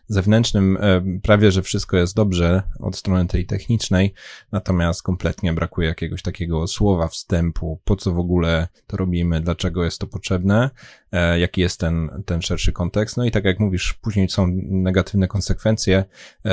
zewnętrznym 0.07 0.79
e, 0.81 1.03
prawie, 1.23 1.53
że 1.53 1.63
wszystko 1.63 1.97
jest 1.97 2.17
dobrze 2.17 2.63
od 2.81 2.97
strony 2.97 3.27
tej 3.27 3.47
technicznej, 3.47 4.15
natomiast 4.53 5.03
kompletnie 5.03 5.53
brakuje 5.53 5.89
jakiegoś 5.89 6.23
takiego 6.23 6.67
słowa 6.67 7.09
wstępu, 7.09 7.81
po 7.85 7.97
co 7.97 8.13
w 8.13 8.19
ogóle 8.19 8.69
to 8.87 8.97
robimy, 8.97 9.41
dlaczego 9.41 9.85
jest 9.85 9.99
to 9.99 10.07
potrzebne, 10.07 10.71
e, 11.13 11.39
jaki 11.39 11.61
jest 11.61 11.81
ten, 11.81 12.23
ten 12.27 12.43
szerszy 12.43 12.73
kontekst. 12.73 13.17
No 13.17 13.25
i 13.25 13.31
tak 13.31 13.45
jak 13.45 13.61
mówisz, 13.61 13.93
później 13.93 14.29
są 14.29 14.47
negatywne 14.69 15.29
konsekwencje. 15.29 16.05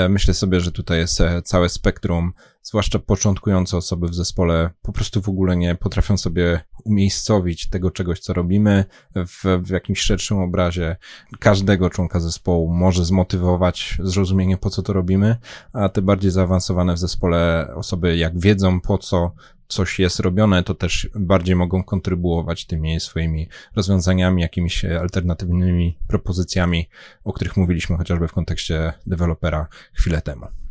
Myślę 0.10 0.34
sobie, 0.34 0.60
że 0.60 0.72
tutaj 0.72 0.98
jest 0.98 1.20
całe 1.44 1.70
spektrum 1.70 2.34
zwłaszcza 2.70 3.00
początkujące 3.00 3.78
osoby 3.78 4.08
w 4.08 4.16
zespole, 4.16 4.70
po 4.82 4.92
prostu 4.92 5.22
w 5.22 5.30
ogóle 5.30 5.58
nie 5.58 5.76
potrafią 5.76 6.18
sobie 6.18 6.62
umiejscowić 6.84 7.70
tego 7.70 7.92
czegoś, 7.92 8.20
co 8.20 8.34
robimy 8.34 8.86
w, 9.16 9.62
w 9.64 9.70
jakimś 9.70 10.00
szerszym 10.00 10.38
obrazie. 10.38 10.96
Każdego 11.40 11.90
członka 11.90 12.20
zespołu 12.20 12.74
może 12.74 13.06
zmotywować 13.06 13.98
zrozumienie, 14.04 14.58
po 14.58 14.70
co 14.70 14.82
to 14.82 14.94
robimy, 14.94 15.36
a 15.74 15.90
te 15.90 16.02
bardziej 16.02 16.32
zaawansowane 16.32 16.94
w 16.94 17.00
zespole 17.00 17.68
osoby, 17.76 18.18
jak 18.18 18.40
wiedzą, 18.40 18.82
po 18.82 18.98
co 18.98 19.32
coś 19.68 20.00
jest 20.00 20.20
robione, 20.20 20.64
to 20.64 20.74
też 20.74 21.10
bardziej 21.16 21.56
mogą 21.56 21.84
kontrybuować 21.84 22.66
tymi 22.66 23.00
swoimi 23.00 23.50
rozwiązaniami, 23.76 24.42
jakimiś 24.42 24.86
alternatywnymi 24.86 25.98
propozycjami, 26.08 26.90
o 27.24 27.34
których 27.34 27.58
mówiliśmy 27.58 27.98
chociażby 27.98 28.28
w 28.28 28.34
kontekście 28.34 28.94
dewelopera 29.06 29.68
chwilę 29.94 30.22
temu. 30.22 30.69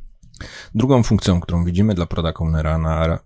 Drugą 0.74 1.02
funkcją, 1.02 1.40
którą 1.40 1.64
widzimy 1.64 1.94
dla 1.94 2.06
product 2.06 2.40
ownera 2.40 2.78
na 2.78 3.06
e, 3.06 3.18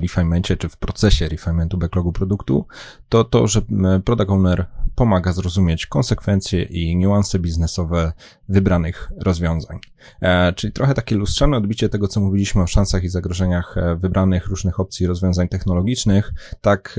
refinementie 0.00 0.56
czy 0.56 0.68
w 0.68 0.76
procesie 0.76 1.28
refinementu 1.28 1.78
backlogu 1.78 2.12
produktu, 2.12 2.66
to 3.08 3.24
to, 3.24 3.46
że 3.46 3.62
product 4.04 4.30
owner 4.30 4.66
pomaga 4.94 5.32
zrozumieć 5.32 5.86
konsekwencje 5.86 6.62
i 6.62 6.96
niuanse 6.96 7.38
biznesowe 7.38 8.12
wybranych 8.48 9.12
rozwiązań. 9.16 9.78
E, 10.20 10.52
czyli 10.52 10.72
trochę 10.72 10.94
takie 10.94 11.16
lustrzane 11.16 11.56
odbicie 11.56 11.88
tego, 11.88 12.08
co 12.08 12.20
mówiliśmy 12.20 12.62
o 12.62 12.66
szansach 12.66 13.04
i 13.04 13.08
zagrożeniach 13.08 13.78
e, 13.78 13.96
wybranych 13.96 14.46
różnych 14.46 14.80
opcji 14.80 15.06
rozwiązań 15.06 15.48
technologicznych, 15.48 16.32
tak 16.60 16.96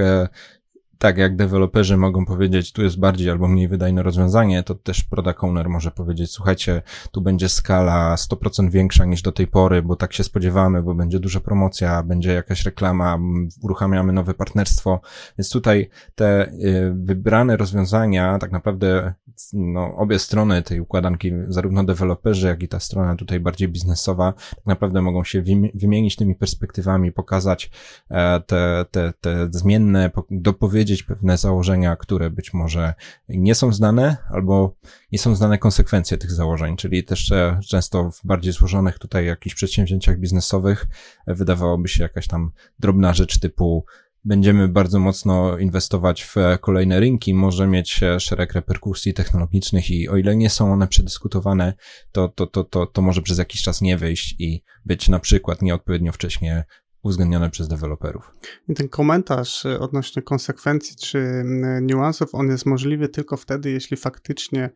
tak 1.01 1.17
jak 1.17 1.35
deweloperzy 1.35 1.97
mogą 1.97 2.25
powiedzieć, 2.25 2.71
tu 2.71 2.83
jest 2.83 2.99
bardziej 2.99 3.29
albo 3.29 3.47
mniej 3.47 3.67
wydajne 3.67 4.03
rozwiązanie, 4.03 4.63
to 4.63 4.75
też 4.75 5.03
product 5.03 5.43
owner 5.43 5.69
może 5.69 5.91
powiedzieć, 5.91 6.31
słuchajcie, 6.31 6.81
tu 7.11 7.21
będzie 7.21 7.49
skala 7.49 8.15
100% 8.15 8.69
większa 8.69 9.05
niż 9.05 9.21
do 9.21 9.31
tej 9.31 9.47
pory, 9.47 9.81
bo 9.81 9.95
tak 9.95 10.13
się 10.13 10.23
spodziewamy, 10.23 10.83
bo 10.83 10.95
będzie 10.95 11.19
duża 11.19 11.39
promocja, 11.39 12.03
będzie 12.03 12.33
jakaś 12.33 12.65
reklama, 12.65 13.19
uruchamiamy 13.61 14.13
nowe 14.13 14.33
partnerstwo, 14.33 15.01
więc 15.37 15.49
tutaj 15.49 15.89
te 16.15 16.47
y, 16.47 16.93
wybrane 16.95 17.57
rozwiązania, 17.57 18.39
tak 18.39 18.51
naprawdę 18.51 19.13
no, 19.53 19.95
obie 19.95 20.19
strony 20.19 20.61
tej 20.61 20.79
układanki, 20.79 21.31
zarówno 21.47 21.83
deweloperzy, 21.83 22.47
jak 22.47 22.63
i 22.63 22.67
ta 22.67 22.79
strona 22.79 23.15
tutaj 23.15 23.39
bardziej 23.39 23.67
biznesowa, 23.67 24.33
tak 24.55 24.65
naprawdę 24.65 25.01
mogą 25.01 25.23
się 25.23 25.43
wymienić 25.73 26.15
tymi 26.15 26.35
perspektywami, 26.35 27.11
pokazać 27.11 27.71
e, 28.09 28.39
te, 28.39 28.85
te, 28.91 29.13
te 29.21 29.47
zmienne, 29.51 30.11
dopowiedzieć 30.31 30.90
pewne 31.03 31.37
założenia, 31.37 31.95
które 31.95 32.29
być 32.29 32.53
może 32.53 32.93
nie 33.29 33.55
są 33.55 33.73
znane, 33.73 34.17
albo 34.29 34.75
nie 35.11 35.19
są 35.19 35.35
znane 35.35 35.57
konsekwencje 35.57 36.17
tych 36.17 36.31
założeń, 36.31 36.75
czyli 36.75 37.03
też 37.03 37.31
e, 37.31 37.59
często 37.67 38.11
w 38.11 38.21
bardziej 38.23 38.53
złożonych 38.53 38.99
tutaj 38.99 39.25
jakichś 39.25 39.55
przedsięwzięciach 39.55 40.19
biznesowych 40.19 40.87
e, 41.27 41.35
wydawałoby 41.35 41.87
się 41.87 42.03
jakaś 42.03 42.27
tam 42.27 42.51
drobna 42.79 43.13
rzecz 43.13 43.39
typu 43.39 43.85
będziemy 44.25 44.67
bardzo 44.67 44.99
mocno 44.99 45.57
inwestować 45.57 46.23
w 46.23 46.35
kolejne 46.61 46.99
rynki, 46.99 47.33
może 47.33 47.67
mieć 47.67 47.99
szereg 48.19 48.53
reperkusji 48.53 49.13
technologicznych 49.13 49.91
i 49.91 50.09
o 50.09 50.17
ile 50.17 50.35
nie 50.35 50.49
są 50.49 50.73
one 50.73 50.87
przedyskutowane, 50.87 51.73
to, 52.11 52.29
to, 52.29 52.47
to, 52.47 52.63
to, 52.63 52.85
to 52.85 53.01
może 53.01 53.21
przez 53.21 53.37
jakiś 53.37 53.61
czas 53.61 53.81
nie 53.81 53.97
wyjść 53.97 54.35
i 54.39 54.63
być 54.85 55.09
na 55.09 55.19
przykład 55.19 55.61
nieodpowiednio 55.61 56.11
wcześnie 56.11 56.65
uwzględnione 57.03 57.49
przez 57.49 57.67
deweloperów. 57.67 58.35
I 58.69 58.73
ten 58.73 58.89
komentarz 58.89 59.65
odnośnie 59.65 60.21
konsekwencji 60.21 60.95
czy 60.95 61.43
niuansów, 61.81 62.35
on 62.35 62.47
jest 62.47 62.65
możliwy 62.65 63.09
tylko 63.09 63.37
wtedy, 63.37 63.71
jeśli 63.71 63.97
faktycznie 63.97 64.69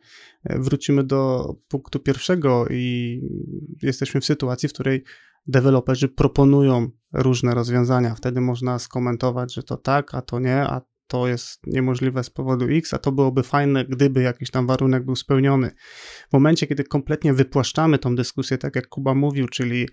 wrócimy 0.50 1.03
do 1.03 1.53
punktu 1.67 2.00
pierwszego 2.00 2.67
i 2.70 3.22
jesteśmy 3.82 4.22
w 4.22 4.25
sytuacji, 4.25 4.70
w 4.70 4.74
której 4.74 5.03
deweloperzy 5.48 6.10
proponują 6.10 6.89
różne 7.13 7.53
rozwiązania. 7.53 8.15
Wtedy 8.15 8.41
można 8.41 8.79
skomentować, 8.79 9.53
że 9.53 9.63
to 9.63 9.77
tak, 9.77 10.15
a 10.15 10.22
to 10.22 10.39
nie, 10.39 10.62
a 10.62 10.82
to 11.08 11.28
jest 11.28 11.60
niemożliwe 11.68 12.24
z 12.24 12.30
powodu 12.30 12.66
X, 12.70 12.94
a 12.94 12.98
to 12.98 13.12
byłoby 13.12 13.44
fajne, 13.44 13.86
gdyby 13.86 14.22
jakiś 14.22 14.52
tam 14.52 14.68
warunek 14.68 15.06
był 15.06 15.16
spełniony. 15.16 15.72
W 16.30 16.34
momencie, 16.34 16.68
kiedy 16.68 16.84
kompletnie 16.84 17.34
wypłaszczamy 17.34 18.00
tą 18.00 18.16
dyskusję, 18.16 18.58
tak 18.58 18.76
jak 18.76 18.88
Kuba 18.88 19.14
mówił, 19.14 19.48
czyli 19.48 19.90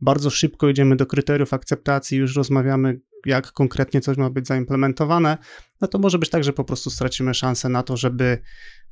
bardzo 0.00 0.30
szybko 0.30 0.68
idziemy 0.68 0.96
do 0.96 1.06
kryteriów 1.06 1.54
akceptacji, 1.54 2.18
już 2.18 2.36
rozmawiamy, 2.36 3.00
jak 3.26 3.52
konkretnie 3.52 4.00
coś 4.00 4.16
ma 4.16 4.30
być 4.30 4.46
zaimplementowane, 4.46 5.38
no 5.80 5.88
to 5.88 5.98
może 5.98 6.18
być 6.18 6.30
tak, 6.30 6.44
że 6.44 6.52
po 6.52 6.64
prostu 6.64 6.90
stracimy 6.90 7.34
szansę 7.34 7.68
na 7.68 7.82
to, 7.82 7.96
żeby 7.96 8.38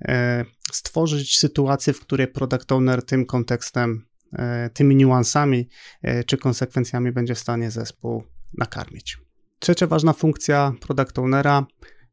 e, 0.00 0.44
stworzyć 0.72 1.38
sytuację, 1.38 1.92
w 1.92 2.00
której 2.00 2.28
product 2.28 2.72
owner 2.72 3.04
tym 3.04 3.26
kontekstem, 3.26 4.06
e, 4.32 4.70
tymi 4.70 4.96
niuansami 4.96 5.68
e, 6.02 6.24
czy 6.24 6.38
konsekwencjami 6.38 7.12
będzie 7.12 7.34
w 7.34 7.38
stanie 7.38 7.70
zespół 7.70 8.22
nakarmić. 8.58 9.21
Trzecia 9.62 9.86
ważna 9.86 10.12
funkcja 10.12 10.72
product 10.80 11.18
ownera 11.18 11.66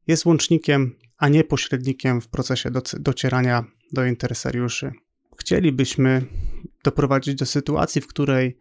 jest 0.08 0.26
łącznikiem, 0.26 0.96
a 1.18 1.28
nie 1.28 1.44
pośrednikiem 1.44 2.22
w 2.22 2.28
procesie 2.28 2.70
docierania 3.00 3.66
do 3.94 4.06
interesariuszy. 4.06 4.92
Chcielibyśmy 5.40 6.26
doprowadzić 6.84 7.36
do 7.36 7.46
sytuacji, 7.46 8.02
w 8.02 8.08
której 8.08 8.58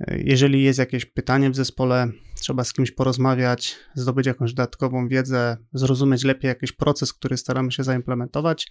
e, 0.00 0.18
jeżeli 0.18 0.62
jest 0.62 0.78
jakieś 0.78 1.04
pytanie 1.04 1.50
w 1.50 1.56
zespole, 1.56 2.08
trzeba 2.40 2.64
z 2.64 2.72
kimś 2.72 2.90
porozmawiać, 2.90 3.76
zdobyć 3.94 4.26
jakąś 4.26 4.54
dodatkową 4.54 5.08
wiedzę, 5.08 5.56
zrozumieć 5.72 6.24
lepiej 6.24 6.48
jakiś 6.48 6.72
proces, 6.72 7.12
który 7.12 7.36
staramy 7.36 7.72
się 7.72 7.84
zaimplementować, 7.84 8.70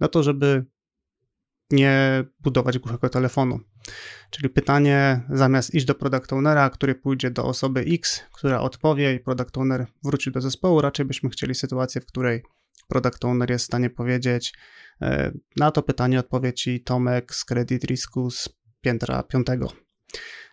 no 0.00 0.08
to 0.08 0.22
żeby 0.22 0.64
nie 1.72 2.24
budować 2.40 2.78
głuchego 2.78 3.08
telefonu. 3.08 3.60
Czyli 4.30 4.48
pytanie 4.48 5.22
zamiast 5.30 5.74
iść 5.74 5.86
do 5.86 5.94
product 5.94 6.32
ownera, 6.32 6.70
który 6.70 6.94
pójdzie 6.94 7.30
do 7.30 7.44
osoby 7.44 7.80
X, 7.80 8.22
która 8.32 8.60
odpowie 8.60 9.14
i 9.14 9.20
product 9.20 9.58
owner 9.58 9.86
wróci 10.04 10.32
do 10.32 10.40
zespołu, 10.40 10.80
raczej 10.80 11.06
byśmy 11.06 11.30
chcieli 11.30 11.54
sytuację, 11.54 12.00
w 12.00 12.06
której 12.06 12.42
product 12.88 13.24
owner 13.24 13.50
jest 13.50 13.64
w 13.64 13.66
stanie 13.66 13.90
powiedzieć 13.90 14.54
e, 15.02 15.32
na 15.56 15.70
to 15.70 15.82
pytanie 15.82 16.20
odpowie 16.20 16.52
ci 16.52 16.80
Tomek 16.80 17.34
z 17.34 17.44
Credit 17.44 17.84
Risku 17.84 18.30
z 18.30 18.48
piętra 18.80 19.22
piątego. 19.22 19.72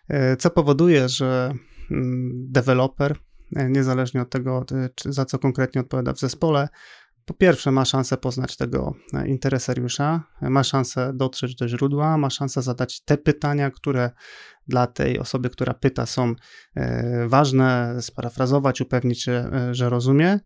E, 0.08 0.36
co 0.36 0.50
powoduje, 0.50 1.08
że 1.08 1.54
mm, 1.90 2.32
deweloper, 2.50 3.16
e, 3.56 3.70
niezależnie 3.70 4.22
od 4.22 4.30
tego, 4.30 4.64
za 5.04 5.24
co 5.24 5.38
konkretnie 5.38 5.80
odpowiada 5.80 6.12
w 6.12 6.18
zespole, 6.18 6.68
po 7.24 7.34
pierwsze 7.34 7.70
ma 7.70 7.84
szansę 7.84 8.16
poznać 8.16 8.56
tego 8.56 8.94
e, 9.14 9.28
interesariusza, 9.28 10.22
ma 10.40 10.64
szansę 10.64 11.12
dotrzeć 11.14 11.54
do 11.54 11.68
źródła, 11.68 12.18
ma 12.18 12.30
szansę 12.30 12.62
zadać 12.62 13.00
te 13.00 13.18
pytania, 13.18 13.70
które 13.70 14.10
dla 14.68 14.86
tej 14.86 15.18
osoby, 15.18 15.50
która 15.50 15.74
pyta, 15.74 16.06
są 16.06 16.34
e, 16.74 17.28
ważne, 17.28 17.96
sparafrazować, 18.00 18.80
upewnić 18.80 19.22
się, 19.22 19.32
e, 19.32 19.74
że 19.74 19.88
rozumie, 19.88 20.40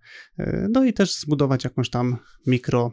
no 0.70 0.84
i 0.84 0.92
też 0.92 1.14
zbudować 1.14 1.64
jakąś 1.64 1.90
tam 1.90 2.16
mikro 2.46 2.90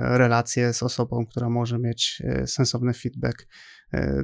relację 0.00 0.72
z 0.72 0.82
osobą, 0.82 1.26
która 1.26 1.48
może 1.48 1.78
mieć 1.78 2.22
sensowny 2.46 2.94
feedback 2.94 3.46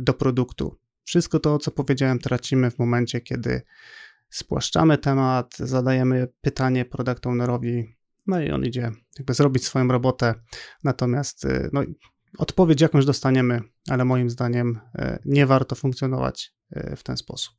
do 0.00 0.14
produktu. 0.14 0.78
Wszystko 1.04 1.40
to, 1.40 1.58
co 1.58 1.70
powiedziałem, 1.70 2.18
tracimy 2.18 2.70
w 2.70 2.78
momencie, 2.78 3.20
kiedy 3.20 3.62
spłaszczamy 4.30 4.98
temat, 4.98 5.56
zadajemy 5.58 6.28
pytanie 6.40 6.84
product 6.84 7.26
ownerowi, 7.26 7.96
no 8.26 8.40
i 8.40 8.50
on 8.50 8.64
idzie 8.64 8.90
jakby 9.18 9.34
zrobić 9.34 9.64
swoją 9.64 9.88
robotę. 9.88 10.34
Natomiast 10.84 11.44
y, 11.44 11.70
no, 11.72 11.82
odpowiedź 12.38 12.80
jakąś 12.80 13.04
dostaniemy, 13.04 13.60
ale 13.90 14.04
moim 14.04 14.30
zdaniem 14.30 14.80
y, 14.98 15.18
nie 15.24 15.46
warto 15.46 15.74
funkcjonować 15.74 16.54
y, 16.76 16.96
w 16.96 17.02
ten 17.02 17.16
sposób. 17.16 17.54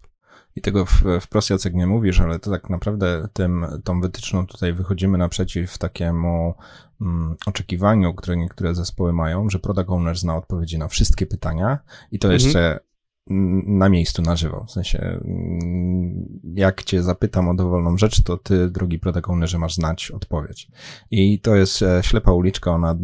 I 0.56 0.62
tego 0.62 0.86
wprost 1.22 1.50
Jacek 1.50 1.74
nie 1.74 1.88
mówisz, 1.88 2.20
ale 2.20 2.40
to 2.40 2.52
tak 2.52 2.70
naprawdę 2.70 3.28
tym, 3.34 3.66
tą 3.84 4.02
wytyczną 4.02 4.48
tutaj 4.48 4.74
wychodzimy 4.74 5.18
naprzeciw 5.18 5.78
takiemu 5.78 6.54
mm, 7.02 7.36
oczekiwaniu, 7.46 8.14
które 8.14 8.38
niektóre 8.38 8.76
zespoły 8.76 9.14
mają, 9.14 9.50
że 9.50 9.60
product 9.60 9.90
owner 9.90 10.18
zna 10.18 10.36
odpowiedzi 10.36 10.78
na 10.78 10.88
wszystkie 10.88 11.26
pytania 11.26 11.80
i 12.12 12.20
to 12.20 12.28
mhm. 12.28 12.44
jeszcze 12.44 12.80
na 13.28 13.90
miejscu, 13.90 14.22
na 14.22 14.36
żywo. 14.36 14.66
W 14.68 14.72
sensie, 14.72 15.00
mm, 15.00 16.40
jak 16.56 16.84
cię 16.84 17.04
zapytam 17.04 17.50
o 17.50 17.56
dowolną 17.56 17.98
rzecz, 17.98 18.22
to 18.22 18.38
ty, 18.38 18.72
product 19.02 19.30
ownerze, 19.30 19.58
masz 19.60 19.76
znać 19.76 20.12
odpowiedź. 20.12 20.68
I 21.12 21.40
to 21.40 21.56
jest 21.56 21.82
e, 21.82 22.04
ślepa 22.04 22.32
uliczka, 22.32 22.72
ona 22.72 22.96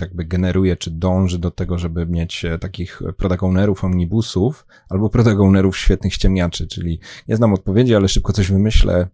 jakby 0.00 0.24
generuje, 0.24 0.76
czy 0.76 0.90
dąży 0.90 1.38
do 1.38 1.50
tego, 1.50 1.78
żeby 1.78 2.06
mieć 2.06 2.44
e, 2.44 2.58
takich 2.58 3.02
product 3.16 3.42
ownerów 3.42 3.84
omnibusów, 3.84 4.66
albo 4.88 5.10
product 5.10 5.40
ownerów 5.40 5.78
świetnych 5.78 6.14
ściemniaczy, 6.14 6.66
czyli 6.66 7.00
nie 7.28 7.36
znam 7.36 7.54
odpowiedzi, 7.54 7.94
ale 7.94 8.08
szybko 8.08 8.32
coś 8.32 8.50
wymyślę, 8.50 9.08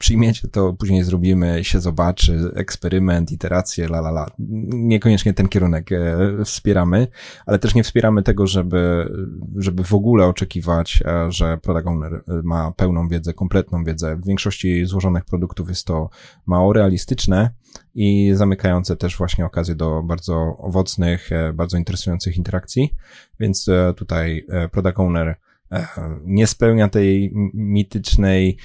przyjmiecie 0.00 0.48
to, 0.48 0.72
później 0.72 1.04
zrobimy, 1.04 1.64
się 1.64 1.80
zobaczy, 1.80 2.50
eksperyment, 2.54 3.32
iteracje, 3.32 3.84
la, 3.84 3.98
la, 3.98 4.08
la. 4.10 4.30
Niekoniecznie 4.68 5.34
ten 5.34 5.48
kierunek 5.48 5.92
e, 5.92 6.16
wspieramy, 6.44 7.08
ale 7.46 7.58
też 7.58 7.74
nie 7.74 7.84
wspieramy 7.84 8.22
tego, 8.22 8.46
żeby, 8.46 9.12
żeby 9.56 9.84
w 9.84 9.94
ogóle 9.94 10.26
oczekiwać, 10.26 11.02
e, 11.06 11.32
że 11.32 11.58
product 11.58 11.86
owner 11.86 12.14
e, 12.14 12.20
ma 12.44 12.72
pełną 12.72 13.08
wiedzę, 13.08 13.34
kompletną 13.34 13.84
wiedzę. 13.84 14.16
W 14.16 14.26
większości 14.26 14.86
złożonych 14.86 15.24
produktów 15.24 15.68
jest 15.68 15.86
to 15.86 16.10
mało 16.46 16.72
realistyczne 16.72 17.50
i 17.94 18.32
zamykające 18.34 18.96
też 18.96 19.16
właśnie 19.16 19.46
okazję 19.46 19.74
do 19.74 20.02
bardzo 20.02 20.56
owocnych, 20.58 21.30
bardzo 21.54 21.76
interesujących 21.76 22.36
interakcji, 22.36 22.94
więc 23.40 23.66
tutaj 23.96 24.46
product 24.72 24.98
owner 24.98 25.36
nie 26.24 26.46
spełnia 26.46 26.88
tej 26.88 27.32
mitycznej 27.54 28.56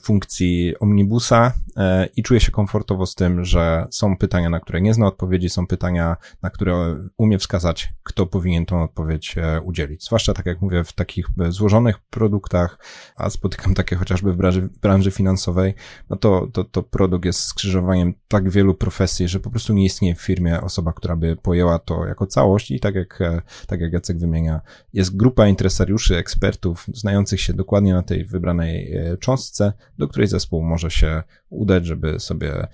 funkcji 0.00 0.74
omnibusa 0.80 1.52
e, 1.76 2.08
i 2.16 2.22
czuję 2.22 2.40
się 2.40 2.50
komfortowo 2.50 3.06
z 3.06 3.14
tym, 3.14 3.44
że 3.44 3.86
są 3.90 4.16
pytania, 4.16 4.50
na 4.50 4.60
które 4.60 4.80
nie 4.80 4.94
zna 4.94 5.06
odpowiedzi, 5.06 5.48
są 5.48 5.66
pytania, 5.66 6.16
na 6.42 6.50
które 6.50 6.96
umie 7.16 7.38
wskazać, 7.38 7.88
kto 8.02 8.26
powinien 8.26 8.66
tą 8.66 8.82
odpowiedź 8.82 9.38
e, 9.38 9.60
udzielić. 9.60 10.04
Zwłaszcza, 10.04 10.34
tak 10.34 10.46
jak 10.46 10.60
mówię, 10.60 10.84
w 10.84 10.92
takich 10.92 11.26
złożonych 11.48 11.98
produktach, 11.98 12.78
a 13.16 13.30
spotykam 13.30 13.74
takie 13.74 13.96
chociażby 13.96 14.32
w 14.32 14.36
branży, 14.36 14.68
branży 14.82 15.10
finansowej, 15.10 15.74
no 16.10 16.16
to, 16.16 16.48
to, 16.52 16.64
to 16.64 16.82
produkt 16.82 17.24
jest 17.24 17.40
skrzyżowaniem 17.40 18.14
tak 18.28 18.50
wielu 18.50 18.74
profesji, 18.74 19.28
że 19.28 19.40
po 19.40 19.50
prostu 19.50 19.72
nie 19.72 19.84
istnieje 19.84 20.14
w 20.14 20.20
firmie 20.20 20.60
osoba, 20.60 20.92
która 20.92 21.16
by 21.16 21.36
pojęła 21.36 21.78
to 21.78 22.06
jako 22.06 22.26
całość 22.26 22.70
i 22.70 22.80
tak 22.80 22.94
jak, 22.94 23.18
tak 23.66 23.80
jak 23.80 23.92
Jacek 23.92 24.18
wymienia, 24.18 24.60
jest 24.92 25.16
grupa 25.16 25.46
interesariuszy, 25.46 26.16
ekspertów, 26.16 26.86
znających 26.94 27.40
się 27.40 27.52
dokładnie 27.52 27.94
na 27.94 28.02
tej 28.02 28.24
wybranej 28.24 28.94
cząstce, 29.20 29.57
do 29.98 30.08
której 30.08 30.28
zespół 30.28 30.62
może 30.62 30.90
się 30.90 31.22
udać, 31.50 31.86
żeby 31.86 32.20
sobie 32.20 32.66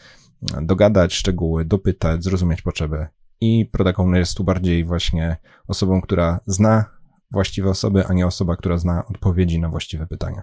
dogadać 0.63 1.15
szczegóły, 1.15 1.65
dopytać, 1.65 2.25
zrozumieć 2.25 2.63
potrzeby. 2.63 3.07
I 3.41 3.67
product 3.73 3.99
owner 3.99 4.21
jest 4.21 4.37
tu 4.37 4.45
bardziej 4.45 4.85
właśnie 4.85 5.37
osobą, 5.69 6.01
która 6.01 6.41
zna 6.47 6.85
właściwe 7.31 7.71
osoby, 7.71 8.07
a 8.07 8.13
nie 8.13 8.27
osoba, 8.27 8.57
która 8.57 8.79
zna 8.79 9.07
odpowiedzi 9.07 9.61
na 9.61 9.69
właściwe 9.69 10.07
pytania. 10.07 10.43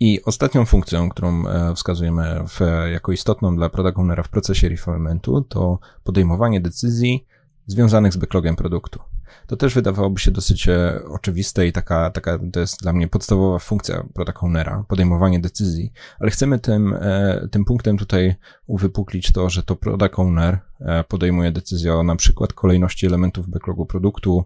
I 0.00 0.22
ostatnią 0.24 0.64
funkcją, 0.64 1.08
którą 1.08 1.48
e, 1.48 1.74
wskazujemy 1.74 2.40
w, 2.48 2.60
jako 2.92 3.12
istotną 3.12 3.56
dla 3.56 3.68
product 3.68 3.98
ownera 3.98 4.22
w 4.22 4.28
procesie 4.28 4.68
refinementu, 4.68 5.42
to 5.42 5.78
podejmowanie 6.04 6.60
decyzji 6.60 7.26
związanych 7.66 8.12
z 8.12 8.16
backlogiem 8.16 8.56
produktu. 8.56 9.00
To 9.46 9.56
też 9.56 9.74
wydawałoby 9.74 10.20
się 10.20 10.30
dosyć 10.30 10.68
e, 10.68 11.00
oczywiste 11.08 11.66
i 11.66 11.72
taka, 11.72 12.10
taka 12.10 12.38
to 12.52 12.60
jest 12.60 12.80
dla 12.80 12.92
mnie 12.92 13.08
podstawowa 13.08 13.58
funkcja 13.58 14.04
product 14.14 14.38
ownera, 14.42 14.84
podejmowanie 14.88 15.40
decyzji, 15.40 15.92
ale 16.20 16.30
chcemy 16.30 16.58
tym, 16.58 16.94
e, 17.00 17.48
tym 17.50 17.64
punktem 17.64 17.98
tutaj 17.98 18.34
uwypuklić 18.66 19.32
to, 19.32 19.50
że 19.50 19.62
to 19.62 19.76
product 19.76 20.18
owner 20.18 20.58
e, 20.80 21.04
podejmuje 21.04 21.52
decyzję 21.52 21.94
o 21.94 22.02
na 22.02 22.16
przykład 22.16 22.52
kolejności 22.52 23.06
elementów 23.06 23.48
backlogu 23.48 23.86
produktu, 23.86 24.44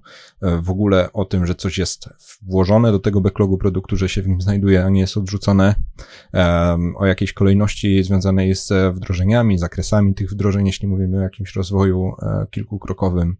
w 0.62 0.70
ogóle 0.70 1.12
o 1.12 1.24
tym, 1.24 1.46
że 1.46 1.54
coś 1.54 1.78
jest 1.78 2.08
włożone 2.42 2.92
do 2.92 2.98
tego 2.98 3.20
backlogu 3.20 3.58
produktu, 3.58 3.96
że 3.96 4.08
się 4.08 4.22
w 4.22 4.28
nim 4.28 4.40
znajduje, 4.40 4.84
a 4.84 4.88
nie 4.88 5.00
jest 5.00 5.16
odrzucone, 5.16 5.74
o 6.96 7.06
jakiejś 7.06 7.32
kolejności 7.32 8.02
związanej 8.04 8.54
z 8.54 8.94
wdrożeniami, 8.94 9.58
zakresami 9.58 10.14
tych 10.14 10.30
wdrożeń, 10.30 10.66
jeśli 10.66 10.88
mówimy 10.88 11.18
o 11.18 11.20
jakimś 11.20 11.56
rozwoju 11.56 12.12
kilkukrokowym, 12.50 13.36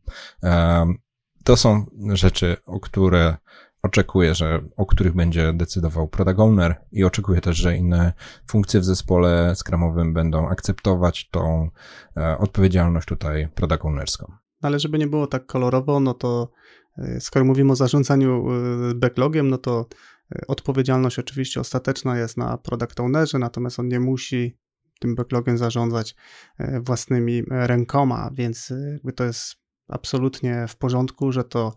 to 1.44 1.56
są 1.56 1.86
rzeczy, 2.12 2.56
o 2.66 2.80
które 2.80 3.36
oczekuję, 3.82 4.34
że, 4.34 4.60
o 4.76 4.86
których 4.86 5.14
będzie 5.14 5.52
decydował 5.52 6.08
product 6.08 6.38
owner 6.38 6.74
i 6.92 7.04
oczekuję 7.04 7.40
też, 7.40 7.56
że 7.56 7.76
inne 7.76 8.12
funkcje 8.46 8.80
w 8.80 8.84
zespole 8.84 9.56
skramowym 9.56 10.14
będą 10.14 10.48
akceptować 10.48 11.28
tą 11.30 11.70
e, 12.16 12.38
odpowiedzialność 12.38 13.08
tutaj 13.08 13.48
product 13.54 13.84
ownerską. 13.84 14.32
Ale 14.62 14.78
żeby 14.78 14.98
nie 14.98 15.06
było 15.06 15.26
tak 15.26 15.46
kolorowo, 15.46 16.00
no 16.00 16.14
to 16.14 16.50
e, 16.98 17.20
skoro 17.20 17.44
mówimy 17.44 17.72
o 17.72 17.76
zarządzaniu 17.76 18.46
e, 18.90 18.94
backlogiem, 18.94 19.48
no 19.50 19.58
to 19.58 19.86
Odpowiedzialność 20.48 21.18
oczywiście 21.18 21.60
ostateczna 21.60 22.18
jest 22.18 22.36
na 22.36 22.58
product 22.58 23.00
ownerze, 23.00 23.38
natomiast 23.38 23.78
on 23.78 23.88
nie 23.88 24.00
musi 24.00 24.58
tym 25.00 25.14
backlogiem 25.14 25.58
zarządzać 25.58 26.16
własnymi 26.80 27.42
rękoma, 27.50 28.30
więc 28.32 28.72
to 29.16 29.24
jest 29.24 29.59
absolutnie 29.90 30.66
w 30.68 30.76
porządku, 30.76 31.32
że 31.32 31.44
to 31.44 31.72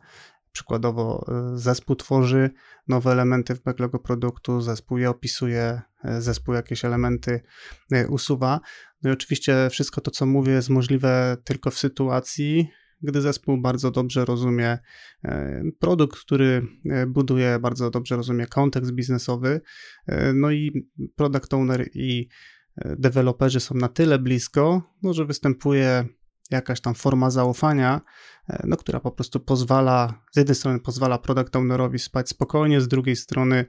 Przykładowo 0.54 1.26
e, 1.28 1.58
zespół 1.58 1.96
tworzy 1.96 2.50
nowe 2.88 3.12
elementy 3.12 3.56
w 3.56 3.64
backlogu 3.64 4.00
produktu, 4.00 4.62
zespół 4.62 4.98
je 4.98 5.10
opisuje, 5.10 5.82
e, 6.04 6.22
zespół 6.22 6.54
jakieś 6.56 6.86
elementy 6.86 7.42
e, 7.92 8.08
usuwa. 8.08 8.60
No 9.04 9.10
i 9.10 9.14
oczywiście 9.14 9.70
wszystko 9.72 10.02
to, 10.02 10.12
co 10.12 10.26
mówię, 10.26 10.54
jest 10.54 10.70
możliwe 10.70 11.38
tylko 11.44 11.72
w 11.72 11.78
sytuacji, 11.78 12.70
gdy 13.02 13.22
zespół 13.22 13.62
bardzo 13.62 13.92
dobrze 13.92 14.26
rozumie 14.26 14.78
produkt, 15.80 16.20
który 16.20 16.68
buduje, 17.08 17.60
bardzo 17.60 17.90
dobrze 17.90 18.16
rozumie 18.16 18.48
kontekst 18.48 18.92
biznesowy, 18.92 19.62
no 20.34 20.52
i 20.52 20.88
product 21.16 21.54
owner 21.54 21.90
i 21.94 22.28
deweloperzy 22.98 23.60
są 23.60 23.76
na 23.76 23.88
tyle 23.88 24.20
blisko, 24.20 24.82
no, 25.02 25.14
że 25.14 25.26
występuje 25.26 26.06
jakaś 26.56 26.82
tam 26.82 26.96
forma 26.96 27.30
zaufania, 27.30 28.02
e, 28.50 28.64
no, 28.68 28.78
która 28.78 29.00
po 29.00 29.12
prostu 29.12 29.40
pozwala, 29.40 30.14
z 30.32 30.38
jednej 30.38 30.56
strony 30.56 30.80
pozwala 30.80 31.18
product 31.18 31.56
ownerowi 31.56 32.00
spać 32.00 32.30
spokojnie, 32.30 32.82
z 32.82 32.88
drugiej 32.88 33.16
strony 33.16 33.66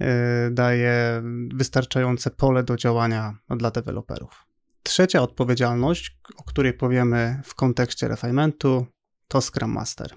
e, 0.00 0.50
daje 0.50 1.22
wystarczające 1.54 2.30
pole 2.30 2.62
do 2.62 2.76
działania 2.76 3.38
dla 3.50 3.70
deweloperów. 3.70 4.46
Trzecia 4.82 5.22
odpowiedzialność, 5.22 6.18
o 6.36 6.42
której 6.42 6.72
powiemy 6.72 7.40
w 7.44 7.54
kontekście 7.54 8.08
refinementu, 8.08 8.86
to 9.28 9.40
Scrum 9.40 9.70
Master. 9.70 10.14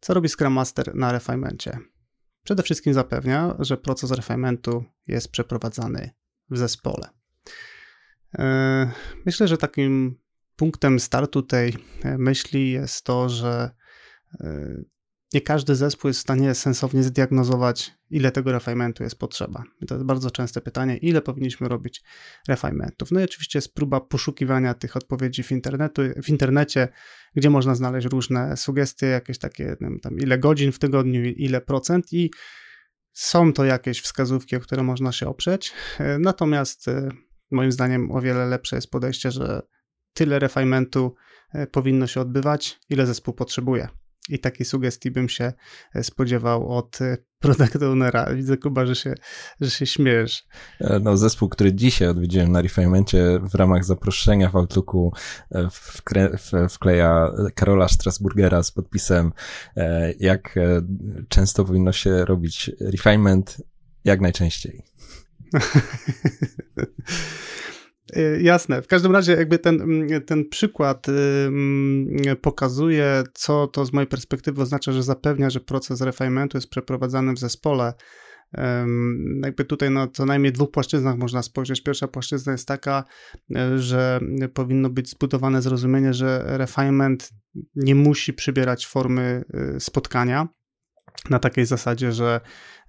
Co 0.00 0.14
robi 0.14 0.28
Scrum 0.28 0.52
Master 0.52 0.94
na 0.94 1.12
refinemencie? 1.12 1.78
Przede 2.44 2.62
wszystkim 2.62 2.94
zapewnia, 2.94 3.54
że 3.58 3.76
proces 3.76 4.10
refinementu 4.10 4.84
jest 5.06 5.30
przeprowadzany 5.30 6.10
w 6.50 6.58
zespole. 6.58 7.08
E, 8.38 8.92
myślę, 9.26 9.48
że 9.48 9.58
takim 9.58 10.18
punktem 10.56 11.00
startu 11.00 11.42
tej 11.42 11.76
e, 12.04 12.18
myśli 12.18 12.70
jest 12.70 13.04
to, 13.04 13.28
że 13.28 13.70
e, 14.40 14.76
nie 15.34 15.40
każdy 15.40 15.74
zespół 15.74 16.08
jest 16.08 16.20
w 16.20 16.22
stanie 16.22 16.54
sensownie 16.54 17.02
zdiagnozować, 17.02 17.92
ile 18.10 18.32
tego 18.32 18.52
refinementu 18.52 19.02
jest 19.02 19.18
potrzeba. 19.18 19.62
I 19.82 19.86
to 19.86 19.94
jest 19.94 20.06
bardzo 20.06 20.30
częste 20.30 20.60
pytanie, 20.60 20.96
ile 20.96 21.22
powinniśmy 21.22 21.68
robić 21.68 22.02
refinementów. 22.48 23.10
No 23.10 23.20
i 23.20 23.24
oczywiście 23.24 23.58
jest 23.58 23.74
próba 23.74 24.00
poszukiwania 24.00 24.74
tych 24.74 24.96
odpowiedzi 24.96 25.42
w, 25.42 25.52
internetu, 25.52 26.02
w 26.22 26.28
internecie, 26.28 26.88
gdzie 27.34 27.50
można 27.50 27.74
znaleźć 27.74 28.06
różne 28.06 28.56
sugestie, 28.56 29.06
jakieś 29.06 29.38
takie, 29.38 29.76
wiem, 29.80 30.00
tam 30.00 30.18
ile 30.18 30.38
godzin 30.38 30.72
w 30.72 30.78
tygodniu, 30.78 31.24
ile 31.24 31.60
procent 31.60 32.12
i 32.12 32.30
są 33.12 33.52
to 33.52 33.64
jakieś 33.64 34.00
wskazówki, 34.00 34.56
o 34.56 34.60
które 34.60 34.82
można 34.82 35.12
się 35.12 35.28
oprzeć. 35.28 35.72
E, 35.98 36.18
natomiast 36.18 36.86
moim 37.50 37.72
zdaniem 37.72 38.10
o 38.10 38.20
wiele 38.20 38.46
lepsze 38.46 38.76
jest 38.76 38.90
podejście, 38.90 39.30
że 39.30 39.62
tyle 40.14 40.38
refinementu 40.38 41.14
e, 41.52 41.66
powinno 41.66 42.06
się 42.06 42.20
odbywać, 42.20 42.80
ile 42.90 43.06
zespół 43.06 43.34
potrzebuje. 43.34 43.88
I 44.28 44.38
takiej 44.38 44.66
sugestii 44.66 45.10
bym 45.10 45.28
się 45.28 45.52
e, 45.94 46.04
spodziewał 46.04 46.68
od 46.68 47.00
e, 47.00 47.16
product 47.38 47.82
ownera. 47.82 48.34
Widzę, 48.34 48.56
Kuba, 48.56 48.86
że 48.86 48.94
się, 48.94 49.14
że 49.60 49.70
się 49.70 49.86
śmiejesz. 49.86 50.46
No, 51.00 51.16
zespół, 51.16 51.48
który 51.48 51.74
dzisiaj 51.74 52.08
odwiedziłem 52.08 52.52
na 52.52 52.62
refinemencie 52.62 53.40
w 53.52 53.54
ramach 53.54 53.84
zaproszenia 53.84 54.50
w 54.50 54.56
Outlooku 54.56 55.12
wkle, 55.70 56.38
wkleja 56.70 57.32
Karola 57.54 57.88
Strasburgera 57.88 58.62
z 58.62 58.70
podpisem 58.70 59.32
jak 60.20 60.54
często 61.28 61.64
powinno 61.64 61.92
się 61.92 62.24
robić 62.24 62.70
refinement, 62.80 63.62
jak 64.04 64.20
najczęściej. 64.20 64.82
Y, 68.16 68.42
jasne. 68.42 68.82
W 68.82 68.86
każdym 68.86 69.12
razie 69.12 69.32
jakby 69.32 69.58
ten, 69.58 69.80
mm, 69.80 70.22
ten 70.22 70.48
przykład 70.48 71.06
mm, 71.08 72.36
pokazuje, 72.42 73.24
co 73.34 73.66
to 73.66 73.84
z 73.84 73.92
mojej 73.92 74.08
perspektywy 74.08 74.62
oznacza, 74.62 74.92
że 74.92 75.02
zapewnia, 75.02 75.50
że 75.50 75.60
proces 75.60 76.00
refinementu 76.00 76.56
jest 76.56 76.68
przeprowadzany 76.68 77.32
w 77.32 77.38
zespole. 77.38 77.94
Jakby 79.44 79.64
tutaj 79.64 79.90
na 79.90 80.08
co 80.08 80.26
najmniej 80.26 80.52
dwóch 80.52 80.70
płaszczyznach 80.70 81.16
można 81.16 81.42
spojrzeć. 81.42 81.82
Pierwsza 81.82 82.08
płaszczyzna 82.08 82.52
jest 82.52 82.68
taka, 82.68 83.04
e, 83.56 83.78
że 83.78 84.20
powinno 84.54 84.90
być 84.90 85.10
zbudowane 85.10 85.62
zrozumienie, 85.62 86.14
że 86.14 86.42
refinement 86.46 87.30
nie 87.74 87.94
musi 87.94 88.32
przybierać 88.32 88.86
formy 88.86 89.44
y, 89.76 89.80
spotkania 89.80 90.48
na 91.30 91.38
takiej 91.38 91.66
zasadzie, 91.66 92.12
że 92.12 92.40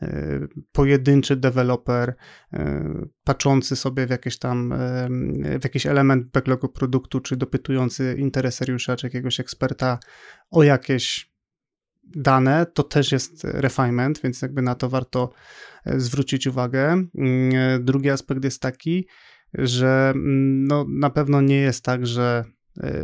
e, 0.01 0.39
pojedynczy 0.71 1.35
deweloper 1.35 2.13
e, 2.53 2.91
patrzący 3.23 3.75
sobie 3.75 4.07
w 4.07 4.09
jakiś 4.09 4.39
tam 4.39 4.73
e, 4.73 5.07
w 5.59 5.63
jakiś 5.63 5.85
element 5.85 6.31
backlogu 6.31 6.69
produktu, 6.69 7.19
czy 7.19 7.37
dopytujący 7.37 8.15
interesariusza, 8.19 8.95
czy 8.95 9.07
jakiegoś 9.07 9.39
eksperta 9.39 9.99
o 10.51 10.63
jakieś 10.63 11.35
dane, 12.03 12.65
to 12.73 12.83
też 12.83 13.11
jest 13.11 13.43
refinement, 13.43 14.21
więc 14.21 14.41
jakby 14.41 14.61
na 14.61 14.75
to 14.75 14.89
warto 14.89 15.33
zwrócić 15.85 16.47
uwagę. 16.47 16.83
Mm, 16.91 17.85
drugi 17.85 18.09
aspekt 18.09 18.43
jest 18.43 18.61
taki, 18.61 19.07
że 19.53 20.11
mm, 20.15 20.67
no, 20.67 20.85
na 20.89 21.09
pewno 21.09 21.41
nie 21.41 21.57
jest 21.57 21.83
tak, 21.83 22.07
że 22.07 22.45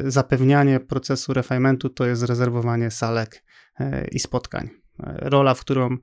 zapewnianie 0.06 0.80
procesu 0.80 1.34
refinementu 1.34 1.90
to 1.90 2.06
jest 2.06 2.24
rezerwowanie 2.24 2.92
salek 2.92 3.44
i 4.12 4.20
spotkań 4.20 4.81
rola, 5.00 5.54
w 5.54 5.62
którą 5.62 5.98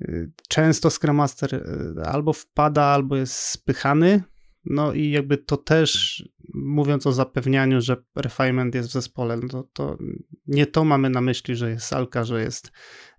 y, 0.00 0.30
często 0.48 0.90
Scrum 0.90 1.16
Master 1.16 1.54
y, 1.54 2.04
albo 2.04 2.32
wpada, 2.32 2.82
albo 2.82 3.16
jest 3.16 3.34
spychany. 3.34 4.22
No 4.64 4.92
i 4.92 5.10
jakby 5.10 5.38
to 5.38 5.56
też, 5.56 6.22
mówiąc 6.54 7.06
o 7.06 7.12
zapewnianiu, 7.12 7.80
że 7.80 7.96
refinement 8.16 8.74
jest 8.74 8.88
w 8.88 8.92
zespole, 8.92 9.36
no 9.36 9.48
to, 9.48 9.62
to 9.72 9.98
nie 10.46 10.66
to 10.66 10.84
mamy 10.84 11.10
na 11.10 11.20
myśli, 11.20 11.56
że 11.56 11.70
jest 11.70 11.86
salka, 11.86 12.24
że 12.24 12.42
jest 12.42 12.72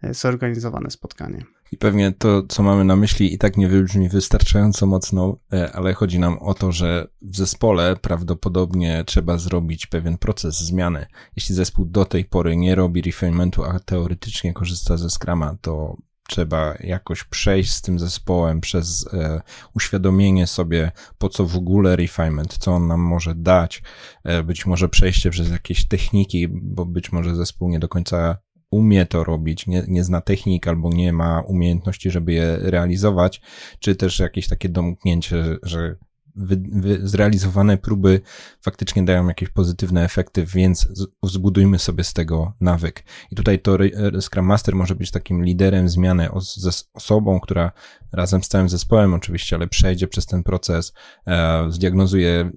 y, 0.03 0.13
zorganizowane 0.13 0.91
spotkanie. 0.91 1.45
I 1.75 1.77
pewnie 1.77 2.11
to, 2.11 2.43
co 2.43 2.63
mamy 2.63 2.83
na 2.83 2.95
myśli, 2.95 3.33
i 3.33 3.37
tak 3.37 3.57
nie 3.57 3.67
wybrzmi 3.67 4.09
wystarczająco 4.09 4.85
mocno, 4.85 5.37
e, 5.53 5.71
ale 5.71 5.93
chodzi 5.93 6.19
nam 6.19 6.39
o 6.39 6.53
to, 6.53 6.71
że 6.71 7.07
w 7.21 7.37
zespole 7.37 7.95
prawdopodobnie 7.95 9.03
trzeba 9.07 9.37
zrobić 9.37 9.85
pewien 9.85 10.17
proces 10.17 10.59
zmiany. 10.59 11.05
Jeśli 11.35 11.55
zespół 11.55 11.85
do 11.85 12.05
tej 12.05 12.25
pory 12.25 12.57
nie 12.57 12.75
robi 12.75 13.01
refinementu, 13.01 13.63
a 13.63 13.79
teoretycznie 13.79 14.53
korzysta 14.53 14.97
ze 14.97 15.09
Scrama, 15.09 15.57
to 15.61 15.97
trzeba 16.27 16.75
jakoś 16.79 17.23
przejść 17.23 17.71
z 17.71 17.81
tym 17.81 17.99
zespołem 17.99 18.61
przez 18.61 19.13
e, 19.13 19.41
uświadomienie 19.73 20.47
sobie, 20.47 20.91
po 21.17 21.29
co 21.29 21.45
w 21.45 21.55
ogóle 21.55 21.95
refinement, 21.95 22.57
co 22.57 22.71
on 22.71 22.87
nam 22.87 22.99
może 22.99 23.35
dać, 23.35 23.83
e, 24.23 24.43
być 24.43 24.65
może 24.65 24.89
przejście 24.89 25.29
przez 25.29 25.51
jakieś 25.51 25.87
techniki, 25.87 26.47
bo 26.47 26.85
być 26.85 27.11
może 27.11 27.35
zespół 27.35 27.69
nie 27.69 27.79
do 27.79 27.87
końca 27.87 28.37
umie 28.75 29.05
to 29.05 29.23
robić, 29.23 29.67
nie, 29.67 29.83
nie 29.87 30.03
zna 30.03 30.21
technik 30.21 30.67
albo 30.67 30.89
nie 30.89 31.13
ma 31.13 31.41
umiejętności, 31.41 32.11
żeby 32.11 32.33
je 32.33 32.57
realizować, 32.61 33.41
czy 33.79 33.95
też 33.95 34.19
jakieś 34.19 34.47
takie 34.47 34.69
domknięcie, 34.69 35.57
że 35.63 35.95
wy, 36.35 36.63
wy, 36.71 37.07
zrealizowane 37.07 37.77
próby 37.77 38.21
faktycznie 38.61 39.03
dają 39.03 39.27
jakieś 39.27 39.49
pozytywne 39.49 40.03
efekty, 40.03 40.45
więc 40.45 40.87
zbudujmy 41.23 41.79
sobie 41.79 42.03
z 42.03 42.13
tego 42.13 42.53
nawyk. 42.61 43.03
I 43.31 43.35
tutaj 43.35 43.59
to 43.59 43.77
Scrum 44.21 44.45
Master 44.45 44.75
może 44.75 44.95
być 44.95 45.11
takim 45.11 45.43
liderem 45.43 45.89
zmiany 45.89 46.29
ze 46.41 46.69
osobą, 46.93 47.39
która 47.39 47.71
razem 48.11 48.43
z 48.43 48.47
całym 48.47 48.69
zespołem 48.69 49.13
oczywiście, 49.13 49.55
ale 49.55 49.67
przejdzie 49.67 50.07
przez 50.07 50.25
ten 50.25 50.43
proces, 50.43 50.93
e, 51.27 51.65
zdiagnozuje 51.69 52.51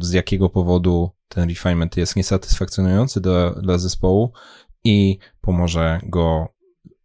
z 0.00 0.12
jakiego 0.12 0.48
powodu 0.48 1.10
ten 1.28 1.48
refinement 1.48 1.96
jest 1.96 2.16
niesatysfakcjonujący 2.16 3.20
do, 3.20 3.50
dla 3.62 3.78
zespołu 3.78 4.32
i 4.84 5.18
pomoże 5.40 6.00
go 6.02 6.48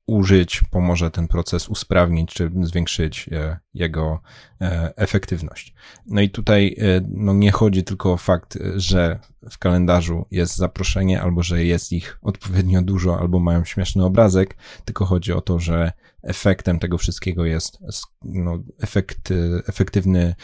użyć, 0.08 0.62
pomoże 0.72 1.12
ten 1.12 1.28
proces 1.28 1.70
usprawnić 1.70 2.34
czy 2.34 2.52
zwiększyć 2.62 3.30
e, 3.32 3.60
jego 3.74 4.22
e, 4.62 4.94
efektywność. 4.98 5.74
No 6.06 6.22
i 6.22 6.30
tutaj 6.30 6.76
e, 6.80 7.02
no 7.10 7.34
nie 7.34 7.52
chodzi 7.52 7.84
tylko 7.84 8.14
o 8.14 8.18
fakt, 8.18 8.58
że 8.76 9.20
w 9.50 9.58
kalendarzu 9.58 10.26
jest 10.32 10.56
zaproszenie, 10.56 11.22
albo 11.22 11.44
że 11.44 11.64
jest 11.64 11.92
ich 11.92 12.20
odpowiednio 12.22 12.82
dużo, 12.82 13.20
albo 13.20 13.40
mają 13.40 13.66
śmieszny 13.66 14.06
obrazek, 14.06 14.58
tylko 14.86 15.06
chodzi 15.06 15.34
o 15.34 15.42
to, 15.42 15.60
że 15.60 15.92
efektem 16.24 16.80
tego 16.80 16.98
wszystkiego 16.98 17.46
jest 17.46 17.78
no, 18.24 18.60
efekt, 18.82 19.34
efektywny, 19.68 20.36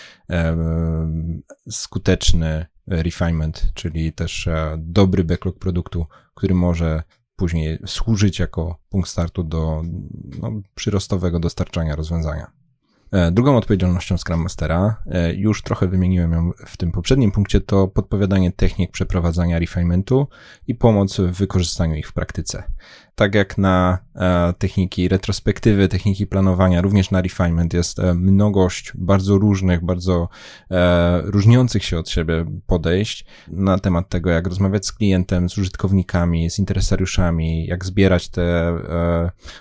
skuteczny 1.70 2.66
refinement, 2.88 3.68
czyli 3.74 4.14
też 4.14 4.50
dobry 4.78 5.24
backlog 5.24 5.60
produktu, 5.60 6.06
który 6.34 6.56
może 6.56 7.04
później 7.36 7.80
służyć 7.86 8.40
jako 8.40 8.80
punkt 8.90 9.10
startu 9.10 9.44
do 9.44 9.84
no, 10.42 10.52
przyrostowego 10.76 11.40
dostarczania 11.40 11.96
rozwiązania. 11.96 12.52
E, 13.14 13.32
drugą 13.32 13.58
odpowiedzialnością 13.58 14.18
Scrum 14.18 14.42
Mastera, 14.42 15.04
e, 15.06 15.34
już 15.34 15.62
trochę 15.62 15.88
wymieniłem 15.88 16.32
ją 16.32 16.52
w 16.66 16.78
tym 16.78 16.92
poprzednim 16.92 17.32
punkcie, 17.32 17.62
to 17.62 17.88
podpowiadanie 17.88 18.52
technik 18.52 18.92
przeprowadzania 18.92 19.60
refinementu 19.60 20.28
i 20.68 20.76
pomoc 20.76 21.18
w 21.18 21.32
wykorzystaniu 21.32 21.96
ich 21.96 22.08
w 22.08 22.14
praktyce. 22.14 22.64
Tak 23.16 23.36
jak 23.36 23.58
na 23.58 23.98
e, 24.16 24.54
techniki 24.58 25.08
retrospektywy, 25.08 25.88
techniki 25.88 26.28
planowania, 26.28 26.82
również 26.82 27.12
na 27.12 27.22
refinement 27.22 27.74
jest 27.74 28.00
e, 28.00 28.14
mnogość 28.14 28.92
bardzo 28.96 29.38
różnych, 29.38 29.86
bardzo 29.86 30.30
e, 30.72 31.22
różniących 31.22 31.84
się 31.84 31.98
od 31.98 32.10
siebie 32.10 32.46
podejść 32.68 33.26
na 33.48 33.80
temat 33.80 34.10
tego, 34.10 34.30
jak 34.30 34.48
rozmawiać 34.48 34.86
z 34.86 34.92
klientem, 34.92 35.50
z 35.50 35.58
użytkownikami, 35.58 36.50
z 36.50 36.60
interesariuszami, 36.60 37.66
jak 37.66 37.86
zbierać 37.86 38.30
te 38.30 38.74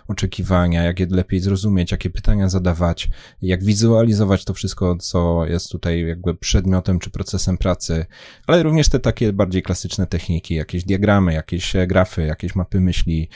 oczekiwania, 0.08 0.82
jak 0.82 1.00
je 1.00 1.06
lepiej 1.10 1.40
zrozumieć, 1.40 1.92
jakie 1.92 2.10
pytania 2.10 2.48
zadawać, 2.48 3.08
jak 3.42 3.64
wizualizować 3.64 4.44
to 4.44 4.54
wszystko, 4.54 4.96
co 4.96 5.46
jest 5.46 5.70
tutaj 5.70 6.06
jakby 6.06 6.34
przedmiotem 6.34 6.98
czy 6.98 7.10
procesem 7.10 7.58
pracy, 7.58 8.06
ale 8.46 8.62
również 8.62 8.88
te 8.88 9.00
takie 9.00 9.32
bardziej 9.32 9.62
klasyczne 9.62 10.06
techniki, 10.06 10.54
jakieś 10.54 10.84
diagramy, 10.84 11.32
jakieś 11.34 11.72
grafy, 11.86 12.22
jakieś 12.22 12.54
mapy 12.54 12.80
myśli, 12.80 13.28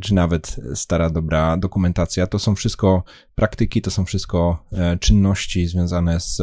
czy 0.00 0.14
nawet 0.14 0.56
stara 0.74 1.10
dobra 1.10 1.56
dokumentacja. 1.56 2.26
To 2.26 2.38
są 2.38 2.54
wszystko 2.54 3.04
praktyki, 3.34 3.82
to 3.82 3.90
są 3.90 4.04
wszystko 4.04 4.64
e, 4.72 4.98
czynności 4.98 5.66
związane 5.66 6.20
z 6.20 6.42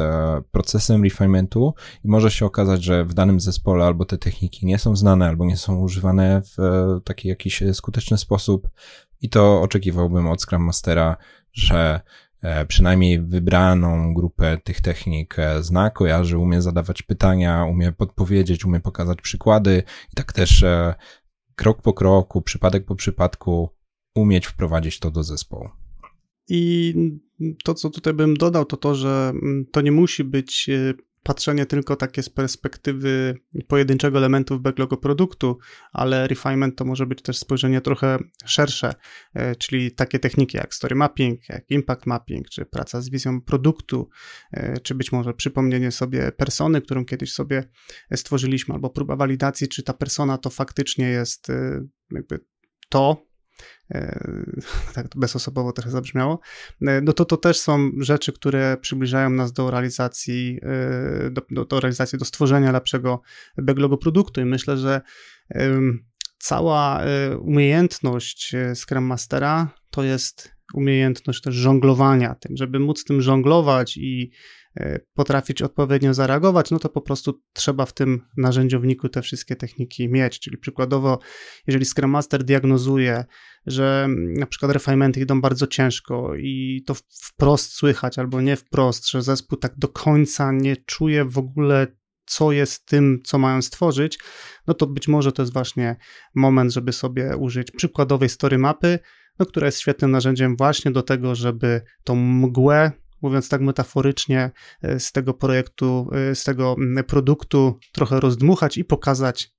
procesem 0.51 1.03
refinementu. 1.03 1.73
I 2.05 2.07
może 2.07 2.31
się 2.31 2.45
okazać, 2.45 2.83
że 2.83 3.05
w 3.05 3.13
danym 3.13 3.39
zespole 3.39 3.85
albo 3.85 4.05
te 4.05 4.17
techniki 4.17 4.65
nie 4.65 4.79
są 4.79 4.95
znane, 4.95 5.27
albo 5.27 5.45
nie 5.45 5.57
są 5.57 5.79
używane 5.79 6.41
w 6.41 6.57
taki 7.03 7.27
jakiś 7.27 7.63
skuteczny 7.73 8.17
sposób. 8.17 8.69
I 9.21 9.29
to 9.29 9.61
oczekiwałbym 9.61 10.27
od 10.27 10.41
Scrum 10.41 10.63
Mastera, 10.63 11.17
że 11.53 12.01
E, 12.41 12.65
przynajmniej 12.65 13.21
wybraną 13.21 14.13
grupę 14.13 14.57
tych 14.63 14.81
technik 14.81 15.39
e, 15.39 15.63
zna, 15.63 15.89
kojarzy, 15.89 16.37
umie 16.37 16.61
zadawać 16.61 17.01
pytania, 17.01 17.65
umie 17.65 17.91
podpowiedzieć, 17.91 18.65
umie 18.65 18.79
pokazać 18.79 19.21
przykłady. 19.21 19.83
I 20.13 20.15
tak 20.15 20.33
też 20.33 20.63
e, 20.63 20.95
krok 21.59 21.81
po 21.81 21.93
kroku, 21.93 22.41
przypadek 22.41 22.85
po 22.85 22.95
przypadku 22.95 23.69
umieć 24.15 24.45
wprowadzić 24.47 24.99
to 24.99 25.11
do 25.11 25.23
zespołu. 25.23 25.69
I 26.47 26.93
to, 27.63 27.73
co 27.73 27.89
tutaj 27.89 28.13
bym 28.13 28.37
dodał, 28.37 28.65
to 28.65 28.77
to, 28.77 28.95
że 28.95 29.31
mm, 29.33 29.65
to 29.71 29.81
nie 29.81 29.91
musi 29.91 30.23
być 30.23 30.69
patrzenie 31.29 31.65
tylko 31.65 31.95
takie 31.95 32.23
z 32.23 32.29
perspektywy 32.29 33.35
pojedynczego 33.67 34.17
elementu 34.17 34.57
w 34.57 34.61
backlogu 34.61 34.97
produktu, 34.97 35.57
ale 35.93 36.27
refinement 36.27 36.75
to 36.75 36.85
może 36.85 37.05
być 37.05 37.21
też 37.21 37.37
spojrzenie 37.37 37.81
trochę 37.81 38.17
szersze, 38.45 38.93
e, 39.33 39.55
czyli 39.55 39.91
takie 39.91 40.19
techniki 40.19 40.57
jak 40.57 40.75
story 40.75 40.95
mapping, 40.95 41.49
jak 41.49 41.71
impact 41.71 42.05
mapping, 42.05 42.49
czy 42.49 42.65
praca 42.65 43.01
z 43.01 43.09
wizją 43.09 43.41
produktu, 43.41 44.09
e, 44.51 44.79
czy 44.79 44.95
być 44.95 45.11
może 45.11 45.33
przypomnienie 45.33 45.91
sobie 45.91 46.31
persony, 46.31 46.81
którą 46.81 47.05
kiedyś 47.05 47.33
sobie 47.33 47.63
stworzyliśmy, 48.15 48.73
albo 48.73 48.89
próba 48.89 49.15
walidacji, 49.15 49.67
czy 49.67 49.83
ta 49.83 49.93
persona 49.93 50.37
to 50.37 50.49
faktycznie 50.49 51.09
jest 51.09 51.49
e, 51.49 51.85
jakby 52.11 52.39
to, 52.89 53.28
tak 54.95 55.07
to 55.07 55.19
bezosobowo 55.19 55.71
trochę 55.71 55.91
zabrzmiało, 55.91 56.39
e, 56.81 57.01
no 57.01 57.13
to 57.13 57.25
to 57.25 57.37
też 57.37 57.59
są 57.59 57.91
rzeczy, 57.99 58.33
które 58.33 58.77
przybliżają 58.81 59.29
nas 59.29 59.53
do 59.53 59.71
realizacji, 59.71 60.59
e, 60.63 61.29
do, 61.29 61.41
do, 61.51 61.65
do 61.65 61.79
realizacji, 61.79 62.19
do 62.19 62.25
stworzenia 62.25 62.71
lepszego 62.71 63.21
backlogu 63.57 63.97
produktu. 63.97 64.41
I 64.41 64.45
myślę, 64.45 64.77
że 64.77 65.01
cała 66.37 67.01
umiejętność 67.41 68.55
Scrum 68.75 69.03
Mastera 69.03 69.73
to 69.89 70.03
jest 70.03 70.51
umiejętność 70.73 71.41
też 71.41 71.55
żonglowania 71.55 72.35
tym, 72.35 72.57
żeby 72.57 72.79
móc 72.79 73.03
tym 73.03 73.21
żonglować 73.21 73.97
i 73.97 74.31
E, 74.31 74.58
potrafić 75.13 75.61
odpowiednio 75.61 76.13
zareagować, 76.13 76.71
no 76.71 76.79
to 76.79 76.89
po 76.89 77.01
prostu 77.01 77.41
trzeba 77.53 77.85
w 77.85 77.93
tym 77.93 78.21
narzędziowniku 78.37 79.09
te 79.09 79.21
wszystkie 79.21 79.55
techniki 79.55 80.09
mieć. 80.09 80.39
Czyli 80.39 80.57
przykładowo, 80.57 81.19
jeżeli 81.67 81.85
Scrum 81.85 82.11
Master 82.11 82.43
diagnozuje, 82.43 83.25
że 83.65 84.07
na 84.37 84.45
przykład 84.45 84.71
refinementy 84.71 85.19
idą 85.19 85.41
bardzo 85.41 85.67
ciężko 85.67 86.35
i 86.35 86.83
to 86.85 86.95
wprost 87.09 87.73
słychać 87.73 88.19
albo 88.19 88.41
nie 88.41 88.55
wprost, 88.55 89.09
że 89.09 89.21
zespół 89.21 89.57
tak 89.57 89.77
do 89.77 89.87
końca 89.87 90.51
nie 90.51 90.77
czuje 90.77 91.25
w 91.25 91.37
ogóle 91.37 91.87
co 92.25 92.51
jest 92.51 92.85
tym, 92.85 93.19
co 93.23 93.37
mają 93.37 93.61
stworzyć, 93.61 94.19
no 94.67 94.73
to 94.73 94.87
być 94.87 95.07
może 95.07 95.31
to 95.31 95.41
jest 95.41 95.53
właśnie 95.53 95.95
moment, 96.35 96.73
żeby 96.73 96.93
sobie 96.93 97.37
użyć 97.37 97.71
przykładowej 97.71 98.29
story 98.29 98.57
mapy, 98.57 98.99
no, 99.39 99.45
która 99.45 99.65
jest 99.65 99.79
świetnym 99.79 100.11
narzędziem 100.11 100.57
właśnie 100.57 100.91
do 100.91 101.03
tego, 101.03 101.35
żeby 101.35 101.81
tą 102.03 102.15
mgłę 102.15 102.91
mówiąc 103.21 103.49
tak 103.49 103.61
metaforycznie, 103.61 104.51
e, 104.81 104.99
z 104.99 105.11
tego 105.11 105.33
projektu, 105.33 106.09
e, 106.13 106.35
z 106.35 106.43
tego 106.43 106.75
produktu 107.07 107.79
trochę 107.91 108.19
rozdmuchać 108.19 108.77
i 108.77 108.85
pokazać 108.85 109.51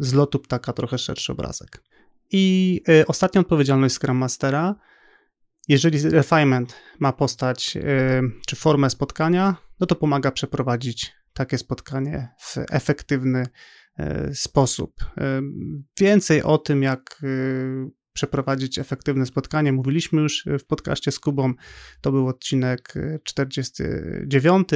z 0.00 0.14
lotu 0.14 0.38
ptaka 0.38 0.72
trochę 0.72 0.98
szerszy 0.98 1.32
obrazek. 1.32 1.82
I 2.30 2.80
e, 2.88 3.06
ostatnia 3.06 3.40
odpowiedzialność 3.40 3.94
Scrum 3.94 4.16
Mastera, 4.16 4.74
jeżeli 5.68 6.10
refinement 6.10 6.74
ma 6.98 7.12
postać 7.12 7.78
czy 8.46 8.56
formę 8.56 8.90
spotkania, 8.90 9.56
no 9.80 9.86
to 9.86 9.94
pomaga 9.94 10.30
przeprowadzić 10.30 11.12
takie 11.32 11.58
spotkanie 11.58 12.28
w 12.38 12.56
efektywny 12.70 13.46
sposób. 14.34 15.04
Więcej 16.00 16.42
o 16.42 16.58
tym, 16.58 16.82
jak 16.82 17.22
przeprowadzić 18.14 18.78
efektywne 18.78 19.26
spotkanie. 19.26 19.72
Mówiliśmy 19.72 20.22
już 20.22 20.44
w 20.58 20.64
podcaście 20.64 21.12
z 21.12 21.20
Kubą, 21.20 21.54
to 22.00 22.12
był 22.12 22.28
odcinek 22.28 22.94
49 23.24 24.68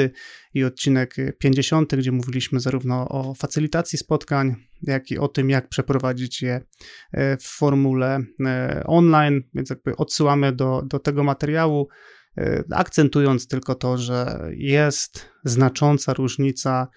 i 0.55 0.65
odcinek 0.65 1.17
50, 1.39 1.97
gdzie 1.97 2.13
mówiliśmy 2.13 2.61
zarówno 2.61 3.09
o 3.09 3.35
facylitacji 3.35 3.99
spotkań, 3.99 4.57
jak 4.83 5.11
i 5.11 5.19
o 5.19 5.29
tym, 5.29 5.51
jak 5.51 5.69
przeprowadzić 5.69 6.43
je 6.43 6.61
e, 7.13 7.37
w 7.37 7.43
formule 7.45 8.21
e, 8.47 8.83
online, 8.87 9.43
więc 9.55 9.71
jakby 9.71 9.97
odsyłamy 9.97 10.53
do, 10.53 10.83
do 10.87 10.99
tego 10.99 11.25
materiału 11.25 11.89
e, 12.39 12.65
akcentując 12.73 13.49
tylko 13.49 13.75
to, 13.75 13.99
że 13.99 14.49
jest 14.53 15.31
znacząca 15.45 16.15
różnica, 16.15 16.89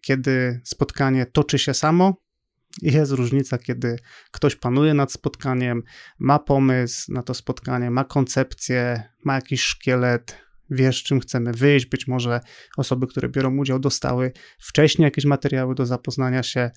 kiedy 0.00 0.60
spotkanie 0.64 1.26
toczy 1.26 1.58
się 1.58 1.74
samo, 1.74 2.14
jest 2.82 3.12
różnica, 3.12 3.58
kiedy 3.58 3.96
ktoś 4.30 4.56
panuje 4.56 4.94
nad 4.94 5.12
spotkaniem, 5.12 5.82
ma 6.18 6.38
pomysł 6.38 7.12
na 7.12 7.22
to 7.22 7.34
spotkanie, 7.34 7.90
ma 7.90 8.04
koncepcję, 8.04 9.02
ma 9.24 9.34
jakiś 9.34 9.62
szkielet, 9.62 10.36
wiesz, 10.70 11.02
czym 11.02 11.20
chcemy 11.20 11.52
wyjść. 11.52 11.86
Być 11.86 12.06
może 12.06 12.40
osoby, 12.76 13.06
które 13.06 13.28
biorą 13.28 13.56
udział, 13.56 13.78
dostały 13.78 14.32
wcześniej 14.58 15.04
jakieś 15.04 15.24
materiały 15.24 15.74
do 15.74 15.86
zapoznania 15.86 16.42
się. 16.42 16.70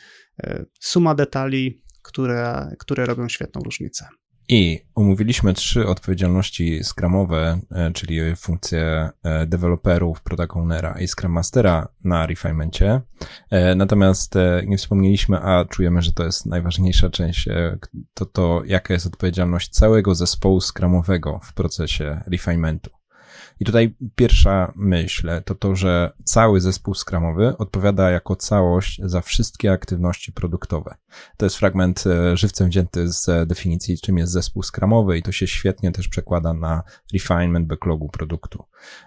E, 0.43 0.65
suma 0.79 1.15
detali, 1.15 1.81
które, 2.01 2.75
które 2.79 3.05
robią 3.05 3.29
świetną 3.29 3.61
różnicę. 3.61 4.07
I 4.51 4.79
umówiliśmy 4.95 5.53
trzy 5.53 5.87
odpowiedzialności 5.87 6.83
skramowe, 6.83 7.59
e, 7.71 7.91
czyli 7.91 8.35
funkcje 8.35 9.09
e, 9.23 9.45
deweloperów, 9.45 10.21
product 10.21 10.55
ownera 10.55 10.99
i 10.99 11.07
scrum 11.07 11.31
mastera 11.31 11.87
na 12.03 12.27
refinemencie. 12.27 13.01
E, 13.49 13.75
natomiast 13.75 14.33
nie 14.65 14.77
wspomnieliśmy, 14.77 15.37
a 15.37 15.65
czujemy, 15.65 16.01
że 16.01 16.13
to 16.13 16.23
jest 16.23 16.45
najważniejsza 16.45 17.09
część, 17.09 17.49
to 18.13 18.25
to, 18.25 18.61
jaka 18.65 18.93
jest 18.93 19.05
odpowiedzialność 19.05 19.69
całego 19.69 20.15
zespołu 20.15 20.61
skramowego 20.61 21.39
w 21.43 21.53
procesie 21.53 22.21
refinementu. 22.27 22.98
I 23.59 23.65
tutaj 23.65 23.95
pierwsza 24.15 24.73
myśl 24.75 25.29
to 25.45 25.55
to, 25.55 25.75
że 25.75 26.11
cały 26.23 26.61
zespół 26.61 26.93
skramowy 26.93 27.57
odpowiada 27.57 28.09
jako 28.11 28.35
całość 28.35 29.01
za 29.03 29.21
wszystkie 29.21 29.71
aktywności 29.71 30.31
produktowe. 30.31 30.95
To 31.37 31.45
jest 31.45 31.55
fragment 31.55 32.03
e, 32.07 32.37
żywcem 32.37 32.69
wzięty 32.69 33.13
z 33.13 33.29
e, 33.29 33.45
definicji, 33.45 33.97
czym 33.97 34.17
jest 34.17 34.31
zespół 34.31 34.63
skramowy 34.63 35.17
i 35.17 35.23
to 35.23 35.31
się 35.31 35.47
świetnie 35.47 35.91
też 35.91 36.07
przekłada 36.07 36.53
na 36.53 36.83
refinement 37.13 37.67
backlogu 37.67 38.09
produktu. 38.09 38.63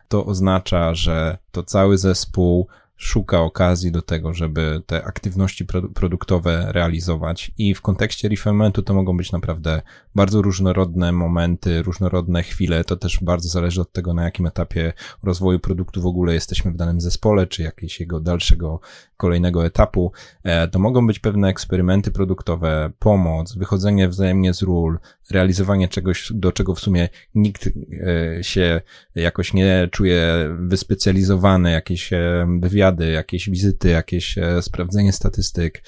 To 0.08 0.26
oznacza, 0.26 0.94
że 0.94 1.38
to 1.52 1.62
cały 1.62 1.98
zespół 1.98 2.68
szuka 2.96 3.40
okazji 3.40 3.92
do 3.92 4.02
tego, 4.02 4.34
żeby 4.34 4.82
te 4.86 5.04
aktywności 5.04 5.66
produktowe 5.94 6.66
realizować. 6.72 7.52
I 7.58 7.74
w 7.74 7.80
kontekście 7.80 8.28
refinementu 8.28 8.82
to 8.82 8.94
mogą 8.94 9.16
być 9.16 9.32
naprawdę 9.32 9.82
bardzo 10.14 10.42
różnorodne 10.42 11.12
momenty, 11.12 11.82
różnorodne 11.82 12.42
chwile, 12.42 12.84
to 12.84 12.96
też 12.96 13.18
bardzo 13.22 13.48
zależy 13.48 13.80
od 13.80 13.92
tego, 13.92 14.14
na 14.14 14.24
jakim 14.24 14.46
etapie 14.46 14.92
rozwoju 15.22 15.60
produktu 15.60 16.02
w 16.02 16.06
ogóle 16.06 16.34
jesteśmy 16.34 16.70
w 16.70 16.76
danym 16.76 17.00
zespole, 17.00 17.46
czy 17.46 17.62
jakiegoś 17.62 18.00
jego 18.00 18.20
dalszego, 18.20 18.80
kolejnego 19.22 19.66
etapu. 19.66 20.12
E, 20.42 20.68
to 20.68 20.78
mogą 20.78 21.06
być 21.06 21.18
pewne 21.18 21.48
eksperymenty 21.48 22.10
produktowe, 22.10 22.90
pomoc, 22.98 23.54
wychodzenie 23.56 24.08
wzajemnie 24.08 24.54
z 24.54 24.62
ról, 24.62 24.98
realizowanie 25.30 25.88
czegoś, 25.88 26.32
do 26.34 26.52
czego 26.52 26.74
w 26.74 26.80
sumie 26.80 27.08
nikt 27.34 27.66
e, 27.66 28.44
się 28.44 28.80
jakoś 29.14 29.54
nie 29.54 29.88
czuje 29.90 30.48
wyspecjalizowany, 30.58 31.72
jakieś 31.72 32.12
e, 32.12 32.46
wywiady, 32.60 33.10
jakieś 33.10 33.50
wizyty, 33.50 33.88
jakieś 33.88 34.38
sprawdzenie 34.60 35.12
statystyk, 35.12 35.82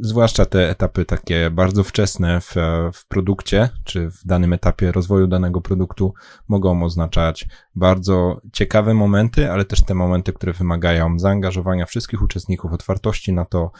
zwłaszcza 0.00 0.46
te 0.46 0.70
etapy 0.70 1.04
takie 1.04 1.50
bardzo 1.50 1.84
wczesne 1.84 2.40
w, 2.40 2.54
w 2.92 3.06
produkcie, 3.08 3.68
czy 3.84 4.10
w 4.10 4.24
danym 4.24 4.52
etapie 4.52 4.92
rozwoju 4.92 5.26
danego 5.26 5.60
produktu 5.60 6.14
mogą 6.48 6.84
oznaczać 6.84 7.46
bardzo 7.74 8.40
ciekawe 8.52 8.94
momenty, 8.94 9.50
ale 9.50 9.64
też 9.64 9.82
te 9.82 9.94
momenty, 9.94 10.32
które 10.32 10.52
wymagają 10.52 11.18
zaangażowania 11.18 11.86
wszystkich 11.86 12.01
uczestników, 12.22 12.72
otwartości 12.72 13.32
na 13.32 13.44
to, 13.44 13.70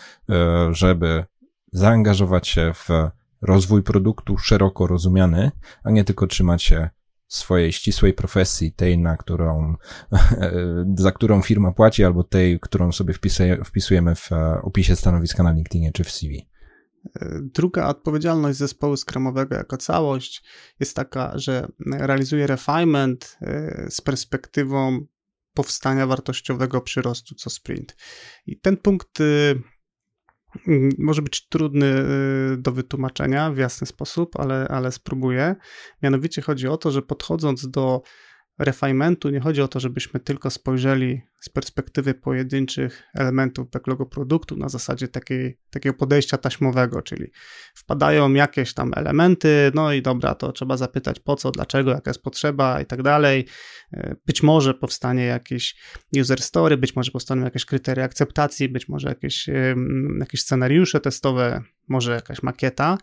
żeby 0.71 1.25
zaangażować 1.73 2.49
się 2.49 2.73
w 2.75 2.89
rozwój 3.43 3.83
produktu 3.83 4.39
szeroko 4.39 4.87
rozumiany, 4.87 5.51
a 5.85 5.91
nie 5.91 6.05
tylko 6.05 6.27
trzymać 6.27 6.63
się 6.63 6.91
swojej 7.29 7.73
ścisłej 7.73 8.13
profesji, 8.13 8.73
tej, 8.73 8.99
na 8.99 9.17
którą, 9.17 9.75
za 10.99 11.13
którą 11.13 11.43
firma 11.43 11.73
płaci, 11.73 12.05
albo 12.05 12.25
tej, 12.25 12.61
którą 12.61 12.93
sobie 12.93 13.15
wpisuje, 13.15 13.65
wpisujemy 13.65 14.15
w 14.15 14.31
opisie 14.63 14.97
stanowiska 14.97 15.43
na 15.43 15.53
LinkedInie 15.53 15.93
czy 15.93 16.05
w 16.05 16.11
CV. 16.11 16.49
Druga 17.41 17.87
odpowiedzialność 17.87 18.59
zespołu 18.59 18.97
skramowego 18.97 19.55
jako 19.55 19.77
całość 19.77 20.45
jest 20.81 20.97
taka, 20.97 21.39
że 21.39 21.69
realizuje 21.87 22.47
refinement 22.47 23.39
e, 23.41 23.87
z 23.91 24.01
perspektywą 24.01 25.07
powstania 25.55 26.07
wartościowego 26.07 26.81
przyrostu 26.81 27.35
co 27.35 27.51
sprint. 27.51 27.97
I 28.47 28.61
ten 28.61 28.77
punkt 28.77 29.21
y, 29.21 29.63
może 30.99 31.23
być 31.23 31.49
trudny 31.49 31.87
y, 31.87 32.57
do 32.57 32.73
wytłumaczenia 32.73 33.51
w 33.51 33.57
jasny 33.57 33.87
sposób, 33.87 34.41
ale, 34.41 34.69
ale 34.69 34.93
spróbuję. 34.93 35.57
Mianowicie 36.03 36.43
chodzi 36.43 36.69
o 36.69 36.77
to, 36.77 36.91
że 36.91 37.03
podchodząc 37.03 37.71
do 37.71 38.03
refinementu 38.59 39.31
nie 39.31 39.41
chodzi 39.41 39.63
o 39.63 39.69
to, 39.69 39.81
żebyśmy 39.81 40.21
tylko 40.21 40.51
spojrzeli 40.51 41.23
z 41.41 41.49
perspektywy 41.49 42.15
pojedynczych 42.15 43.03
elementów 43.15 43.71
backlogu 43.71 44.07
produktu 44.07 44.57
na 44.57 44.69
zasadzie 44.69 45.09
takiej, 45.09 45.59
takiego 45.71 45.95
podejścia 45.95 46.39
taśmowego, 46.39 47.03
czyli 47.03 47.27
wpadają 47.75 48.33
jakieś 48.33 48.75
tam 48.75 48.93
elementy, 48.97 49.73
no 49.75 49.93
i 49.93 50.03
dobra, 50.03 50.35
to 50.35 50.53
trzeba 50.53 50.77
zapytać 50.77 51.21
po 51.21 51.37
co, 51.37 51.51
dlaczego, 51.51 51.91
jaka 51.91 52.11
jest 52.11 52.23
potrzeba 52.23 52.81
i 52.81 52.87
tak 52.87 53.03
dalej. 53.03 53.47
E, 53.93 54.17
być 54.27 54.43
może 54.43 54.75
powstanie 54.75 55.25
jakiś 55.25 55.77
user 56.21 56.43
story, 56.43 56.77
być 56.77 56.97
może 56.97 57.11
powstaną 57.11 57.45
jakieś 57.45 57.65
kryteria 57.65 58.05
akceptacji, 58.05 58.69
być 58.69 58.89
może 58.89 59.09
jakieś, 59.09 59.47
jakieś 60.21 60.41
scenariusze 60.41 61.01
testowe, 61.01 61.63
może 61.89 62.13
jakaś 62.13 62.43
makieta. 62.43 62.99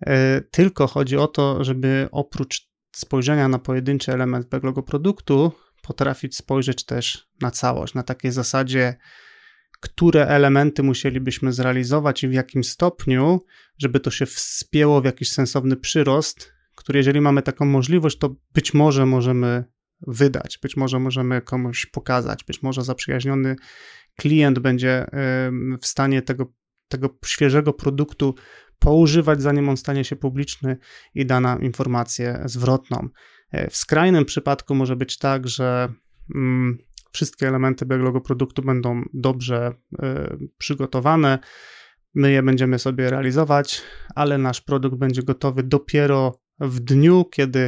E, 0.00 0.40
tylko 0.40 0.86
chodzi 0.86 1.16
o 1.16 1.26
to, 1.26 1.64
żeby 1.64 2.08
oprócz 2.12 2.65
spojrzenia 2.96 3.48
na 3.48 3.58
pojedynczy 3.58 4.12
element 4.12 4.48
backlogu 4.48 4.82
produktu, 4.82 5.52
potrafić 5.82 6.36
spojrzeć 6.36 6.84
też 6.84 7.28
na 7.40 7.50
całość, 7.50 7.94
na 7.94 8.02
takiej 8.02 8.32
zasadzie, 8.32 8.96
które 9.80 10.26
elementy 10.26 10.82
musielibyśmy 10.82 11.52
zrealizować 11.52 12.24
i 12.24 12.28
w 12.28 12.32
jakim 12.32 12.64
stopniu, 12.64 13.40
żeby 13.78 14.00
to 14.00 14.10
się 14.10 14.26
wspięło 14.26 15.00
w 15.00 15.04
jakiś 15.04 15.32
sensowny 15.32 15.76
przyrost, 15.76 16.52
który 16.74 16.98
jeżeli 16.98 17.20
mamy 17.20 17.42
taką 17.42 17.64
możliwość, 17.64 18.18
to 18.18 18.36
być 18.54 18.74
może 18.74 19.06
możemy 19.06 19.64
wydać, 20.06 20.58
być 20.62 20.76
może 20.76 20.98
możemy 20.98 21.42
komuś 21.42 21.86
pokazać, 21.86 22.44
być 22.44 22.62
może 22.62 22.84
zaprzyjaźniony 22.84 23.56
klient 24.16 24.58
będzie 24.58 25.06
w 25.82 25.86
stanie 25.86 26.22
tego, 26.22 26.52
tego 26.88 27.18
świeżego 27.24 27.72
produktu 27.72 28.34
poużywać, 28.78 29.42
zanim 29.42 29.68
on 29.68 29.76
stanie 29.76 30.04
się 30.04 30.16
publiczny 30.16 30.76
i 31.14 31.26
da 31.26 31.40
nam 31.40 31.62
informację 31.62 32.42
zwrotną. 32.44 33.08
E, 33.50 33.70
w 33.70 33.76
skrajnym 33.76 34.24
przypadku 34.24 34.74
może 34.74 34.96
być 34.96 35.18
tak, 35.18 35.48
że 35.48 35.92
mm, 36.34 36.78
wszystkie 37.12 37.48
elementy 37.48 37.86
backlogu 37.86 38.20
produktu 38.20 38.62
będą 38.62 39.02
dobrze 39.14 39.74
y, 39.92 40.48
przygotowane, 40.58 41.38
my 42.14 42.32
je 42.32 42.42
będziemy 42.42 42.78
sobie 42.78 43.10
realizować, 43.10 43.82
ale 44.14 44.38
nasz 44.38 44.60
produkt 44.60 44.96
będzie 44.96 45.22
gotowy 45.22 45.62
dopiero 45.62 46.40
w 46.60 46.80
dniu, 46.80 47.24
kiedy 47.24 47.58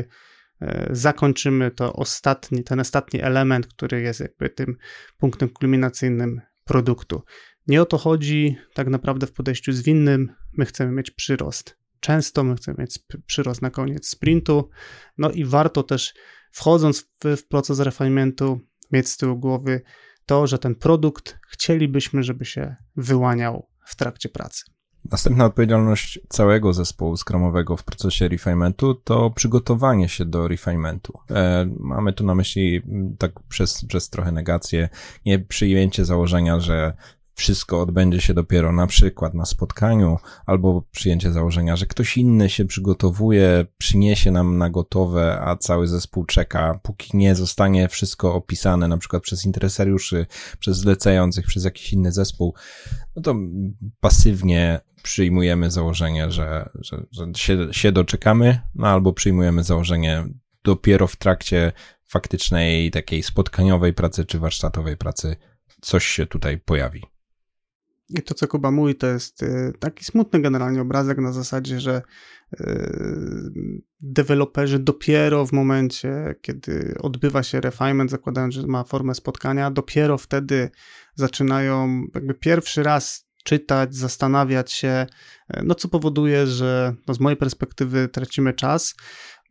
y, 0.62 0.66
zakończymy 0.90 1.70
to 1.70 1.92
ostatni, 1.92 2.64
ten 2.64 2.80
ostatni 2.80 3.22
element, 3.22 3.66
który 3.66 4.00
jest 4.00 4.20
jakby 4.20 4.50
tym 4.50 4.76
punktem 5.18 5.48
kulminacyjnym 5.48 6.40
produktu. 6.64 7.22
Nie 7.68 7.82
o 7.82 7.86
to 7.86 7.98
chodzi 7.98 8.56
tak 8.74 8.88
naprawdę 8.88 9.26
w 9.26 9.32
podejściu 9.32 9.72
zwinnym. 9.72 10.32
My 10.52 10.64
chcemy 10.64 10.92
mieć 10.92 11.10
przyrost. 11.10 11.78
Często 12.00 12.44
my 12.44 12.56
chcemy 12.56 12.76
mieć 12.78 12.98
przyrost 13.26 13.62
na 13.62 13.70
koniec 13.70 14.08
sprintu. 14.08 14.70
No 15.18 15.30
i 15.30 15.44
warto 15.44 15.82
też, 15.82 16.14
wchodząc 16.52 17.00
w, 17.00 17.36
w 17.36 17.48
proces 17.48 17.80
refinementu, 17.80 18.60
mieć 18.92 19.08
z 19.08 19.16
tyłu 19.16 19.36
głowy 19.36 19.82
to, 20.26 20.46
że 20.46 20.58
ten 20.58 20.74
produkt 20.74 21.38
chcielibyśmy, 21.48 22.22
żeby 22.22 22.44
się 22.44 22.76
wyłaniał 22.96 23.68
w 23.84 23.96
trakcie 23.96 24.28
pracy. 24.28 24.64
Następna 25.10 25.44
odpowiedzialność 25.44 26.20
całego 26.28 26.72
zespołu 26.72 27.16
skramowego 27.16 27.76
w 27.76 27.84
procesie 27.84 28.28
refinementu 28.28 28.94
to 28.94 29.30
przygotowanie 29.30 30.08
się 30.08 30.24
do 30.24 30.48
refinementu. 30.48 31.18
E, 31.30 31.70
mamy 31.80 32.12
tu 32.12 32.24
na 32.24 32.34
myśli 32.34 32.82
tak 33.18 33.32
przez, 33.48 33.84
przez 33.84 34.10
trochę 34.10 34.32
negację, 34.32 34.88
nie 35.26 35.38
przyjęcie 35.38 36.04
założenia, 36.04 36.60
że 36.60 36.92
wszystko 37.38 37.80
odbędzie 37.80 38.20
się 38.20 38.34
dopiero 38.34 38.72
na 38.72 38.86
przykład 38.86 39.34
na 39.34 39.46
spotkaniu, 39.46 40.18
albo 40.46 40.82
przyjęcie 40.90 41.32
założenia, 41.32 41.76
że 41.76 41.86
ktoś 41.86 42.16
inny 42.16 42.50
się 42.50 42.64
przygotowuje, 42.64 43.66
przyniesie 43.78 44.30
nam 44.30 44.58
na 44.58 44.70
gotowe, 44.70 45.40
a 45.40 45.56
cały 45.56 45.86
zespół 45.86 46.24
czeka, 46.24 46.80
póki 46.82 47.16
nie 47.16 47.34
zostanie 47.34 47.88
wszystko 47.88 48.34
opisane, 48.34 48.88
na 48.88 48.98
przykład 48.98 49.22
przez 49.22 49.44
interesariuszy, 49.44 50.26
przez 50.58 50.76
zlecających, 50.76 51.46
przez 51.46 51.64
jakiś 51.64 51.92
inny 51.92 52.12
zespół, 52.12 52.54
no 53.16 53.22
to 53.22 53.34
pasywnie 54.00 54.80
przyjmujemy 55.02 55.70
założenie, 55.70 56.30
że, 56.30 56.68
że, 56.74 57.06
że 57.10 57.26
się, 57.36 57.68
się 57.70 57.92
doczekamy, 57.92 58.60
no 58.74 58.88
albo 58.88 59.12
przyjmujemy 59.12 59.64
założenie 59.64 60.24
dopiero 60.64 61.06
w 61.06 61.16
trakcie 61.16 61.72
faktycznej 62.06 62.90
takiej 62.90 63.22
spotkaniowej 63.22 63.94
pracy 63.94 64.24
czy 64.24 64.38
warsztatowej 64.38 64.96
pracy 64.96 65.36
coś 65.80 66.06
się 66.06 66.26
tutaj 66.26 66.58
pojawi. 66.58 67.17
I 68.10 68.22
to, 68.22 68.34
co 68.34 68.48
Kuba 68.48 68.70
mówi, 68.70 68.94
to 68.94 69.06
jest 69.06 69.42
y, 69.42 69.72
taki 69.78 70.04
smutny 70.04 70.40
generalnie 70.40 70.80
obrazek 70.80 71.18
na 71.18 71.32
zasadzie, 71.32 71.80
że 71.80 72.02
y, 72.60 72.66
deweloperzy 74.00 74.78
dopiero 74.78 75.46
w 75.46 75.52
momencie, 75.52 76.34
kiedy 76.42 76.94
odbywa 77.00 77.42
się 77.42 77.60
refinement, 77.60 78.10
zakładając, 78.10 78.54
że 78.54 78.66
ma 78.66 78.84
formę 78.84 79.14
spotkania, 79.14 79.70
dopiero 79.70 80.18
wtedy 80.18 80.70
zaczynają 81.14 82.04
jakby 82.14 82.34
pierwszy 82.34 82.82
raz 82.82 83.28
czytać, 83.44 83.94
zastanawiać 83.94 84.72
się, 84.72 85.06
y, 85.56 85.62
no 85.64 85.74
co 85.74 85.88
powoduje, 85.88 86.46
że 86.46 86.94
no 87.08 87.14
z 87.14 87.20
mojej 87.20 87.36
perspektywy 87.36 88.08
tracimy 88.08 88.52
czas. 88.52 88.94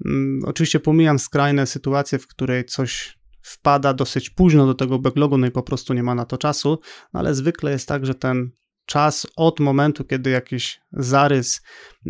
Mm, 0.06 0.39
oczywiście 0.46 0.80
pomijam 0.80 1.20
skrajne 1.20 1.65
sytuacje, 1.65 2.20
w 2.20 2.28
której 2.28 2.65
coś 2.65 3.17
wpada 3.48 3.94
dosyć 3.94 4.30
późno 4.30 4.66
do 4.66 4.74
tego 4.74 5.00
backlogu, 5.00 5.38
no 5.38 5.48
i 5.48 5.52
po 5.52 5.64
prostu 5.64 5.94
nie 5.94 6.04
ma 6.04 6.16
na 6.16 6.26
to 6.26 6.38
czasu, 6.38 6.80
no 7.14 7.20
ale 7.20 7.34
zwykle 7.34 7.72
jest 7.72 7.88
tak, 7.88 8.06
że 8.06 8.16
ten 8.16 8.52
czas 8.88 9.28
od 9.36 9.60
momentu, 9.60 10.04
kiedy 10.04 10.30
jakiś 10.30 10.80
zarys 10.92 11.62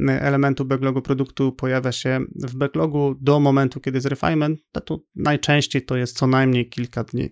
elementu 0.07 0.65
backlogu 0.65 1.01
produktu 1.01 1.51
pojawia 1.51 1.91
się 1.91 2.19
w 2.35 2.55
backlogu, 2.55 3.15
do 3.21 3.39
momentu, 3.39 3.79
kiedy 3.79 3.97
jest 3.97 4.07
refinement, 4.07 4.59
to 4.85 4.99
najczęściej 5.15 5.85
to 5.85 5.97
jest 5.97 6.17
co 6.17 6.27
najmniej 6.27 6.69
kilka 6.69 7.03
dni. 7.03 7.29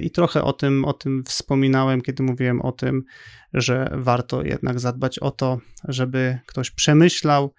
I 0.00 0.10
trochę 0.10 0.42
o 0.42 0.52
tym, 0.52 0.84
o 0.84 0.92
tym 0.92 1.24
wspominałem, 1.24 2.00
kiedy 2.00 2.22
mówiłem 2.22 2.62
o 2.62 2.72
tym, 2.72 3.02
że 3.54 3.90
warto 3.94 4.42
jednak 4.42 4.80
zadbać 4.80 5.18
o 5.18 5.30
to, 5.30 5.58
żeby 5.88 6.38
ktoś 6.46 6.70
przemyślał 6.70 7.54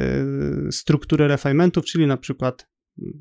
y, 0.00 0.72
strukturę 0.72 1.28
refinementów, 1.28 1.84
czyli 1.84 2.06
na 2.06 2.16
przykład 2.16 2.66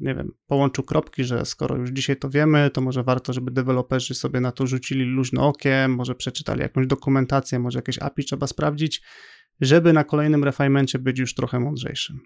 nie 0.02 0.16
wiem, 0.16 0.32
połączył 0.48 0.84
kropki, 0.84 1.24
że 1.24 1.46
skoro 1.46 1.76
już 1.76 1.90
dzisiaj 1.90 2.18
to 2.18 2.30
wiemy, 2.30 2.70
to 2.70 2.82
może 2.82 3.04
warto, 3.04 3.34
żeby 3.34 3.52
deweloperzy 3.52 4.14
sobie 4.14 4.40
na 4.40 4.52
to 4.52 4.68
rzucili 4.68 5.06
luźno 5.06 5.48
okiem, 5.48 5.96
może 5.96 6.16
przeczytali 6.16 6.62
jakąś 6.62 6.88
dokumentację, 6.88 7.60
może 7.60 7.80
jakieś 7.80 8.00
API 8.00 8.26
trzeba 8.26 8.48
sprawdzić, 8.48 9.02
żeby 9.62 9.94
na 9.94 10.04
kolejnym 10.04 10.44
refinemencie 10.44 11.00
być 11.00 11.20
już 11.20 11.36
trochę 11.36 11.60
mądrzejszym. 11.60 12.20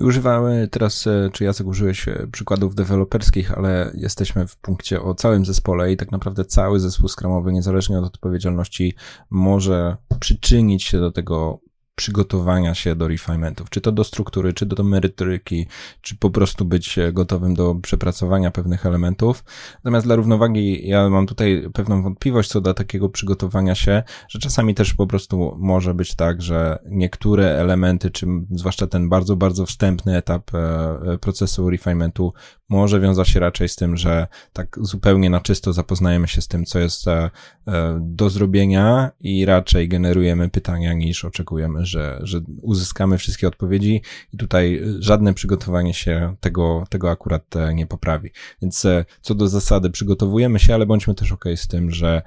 Używamy 0.00 0.68
teraz, 0.70 1.06
e, 1.06 1.30
czy 1.32 1.44
Jacek 1.44 1.66
użyłeś 1.66 2.08
e, 2.08 2.26
przykładów 2.32 2.74
deweloperskich, 2.74 3.58
ale 3.58 3.90
jesteśmy 3.94 4.46
w 4.46 4.56
punkcie 4.56 5.02
o 5.02 5.14
całym 5.14 5.44
zespole 5.44 5.92
i 5.92 5.96
tak 5.96 6.12
naprawdę 6.12 6.44
cały 6.44 6.80
zespół 6.80 7.08
skramowy, 7.08 7.52
niezależnie 7.52 7.98
od 7.98 8.04
odpowiedzialności, 8.04 8.94
może 9.30 9.96
przyczynić 10.20 10.84
się 10.84 10.98
do 10.98 11.12
tego 11.12 11.60
przygotowania 11.94 12.74
się 12.74 12.94
do 12.94 13.08
refinementów, 13.08 13.70
czy 13.70 13.80
to 13.80 13.92
do 13.92 14.04
struktury, 14.04 14.52
czy 14.52 14.66
do, 14.66 14.84
merytoryki, 14.84 15.66
czy 16.00 16.16
po 16.16 16.30
prostu 16.30 16.64
być 16.64 16.98
gotowym 17.12 17.54
do 17.54 17.74
przepracowania 17.74 18.50
pewnych 18.50 18.86
elementów. 18.86 19.44
Natomiast 19.84 20.06
dla 20.06 20.16
równowagi 20.16 20.88
ja 20.88 21.08
mam 21.08 21.26
tutaj 21.26 21.70
pewną 21.74 22.02
wątpliwość 22.02 22.50
co 22.50 22.60
do 22.60 22.74
takiego 22.74 23.08
przygotowania 23.08 23.74
się, 23.74 24.02
że 24.28 24.38
czasami 24.38 24.74
też 24.74 24.94
po 24.94 25.06
prostu 25.06 25.56
może 25.58 25.94
być 25.94 26.14
tak, 26.14 26.42
że 26.42 26.78
niektóre 26.86 27.58
elementy, 27.58 28.10
czy 28.10 28.26
zwłaszcza 28.50 28.86
ten 28.86 29.08
bardzo, 29.08 29.36
bardzo 29.36 29.66
wstępny 29.66 30.16
etap 30.16 30.54
e, 30.54 31.18
procesu 31.18 31.70
refinementu 31.70 32.32
może 32.68 33.00
wiązać 33.00 33.28
się 33.28 33.40
raczej 33.40 33.68
z 33.68 33.76
tym, 33.76 33.96
że 33.96 34.26
tak 34.52 34.76
zupełnie 34.80 35.30
na 35.30 35.40
czysto 35.40 35.72
zapoznajemy 35.72 36.28
się 36.28 36.40
z 36.40 36.48
tym, 36.48 36.64
co 36.64 36.78
jest 36.78 37.08
e, 37.08 37.30
e, 37.68 37.98
do 38.02 38.30
zrobienia 38.30 39.10
i 39.20 39.44
raczej 39.44 39.88
generujemy 39.88 40.50
pytania 40.50 40.92
niż 40.92 41.24
oczekujemy, 41.24 41.86
że, 41.86 42.20
że 42.22 42.40
uzyskamy 42.62 43.18
wszystkie 43.18 43.48
odpowiedzi 43.48 44.02
i 44.32 44.36
tutaj 44.36 44.82
żadne 44.98 45.34
przygotowanie 45.34 45.94
się 45.94 46.36
tego, 46.40 46.84
tego 46.90 47.10
akurat 47.10 47.56
e, 47.56 47.74
nie 47.74 47.86
poprawi. 47.86 48.30
Więc 48.62 48.86
co 49.20 49.34
do 49.34 49.48
zasady 49.48 49.90
przygotowujemy 49.90 50.58
się, 50.58 50.74
ale 50.74 50.86
bądźmy 50.86 51.14
też 51.14 51.32
ok 51.32 51.44
z 51.56 51.68
tym, 51.68 51.90
że 51.90 52.22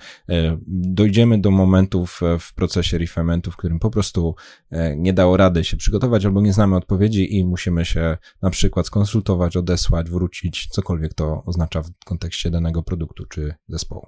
dojdziemy 0.68 1.42
do 1.42 1.52
momentów 1.52 2.22
w 2.40 2.54
procesie 2.54 2.98
refinementu, 2.98 3.52
w 3.52 3.58
którym 3.58 3.80
po 3.80 3.90
prostu 3.90 4.36
nie 4.96 5.14
dało 5.14 5.38
rady 5.38 5.64
się 5.64 5.78
przygotować 5.78 6.26
albo 6.26 6.42
nie 6.42 6.54
znamy 6.54 6.76
odpowiedzi 6.76 7.38
i 7.38 7.46
musimy 7.46 7.86
się 7.86 8.18
na 8.42 8.50
przykład 8.50 8.88
skonsultować, 8.88 9.58
odesłać, 9.58 10.10
wrócić, 10.10 10.28
cokolwiek 10.70 11.14
to 11.14 11.44
oznacza 11.46 11.82
w 11.82 11.92
kontekście 12.06 12.52
danego 12.52 12.84
produktu 12.84 13.26
czy 13.26 13.56
zespołu. 13.68 14.08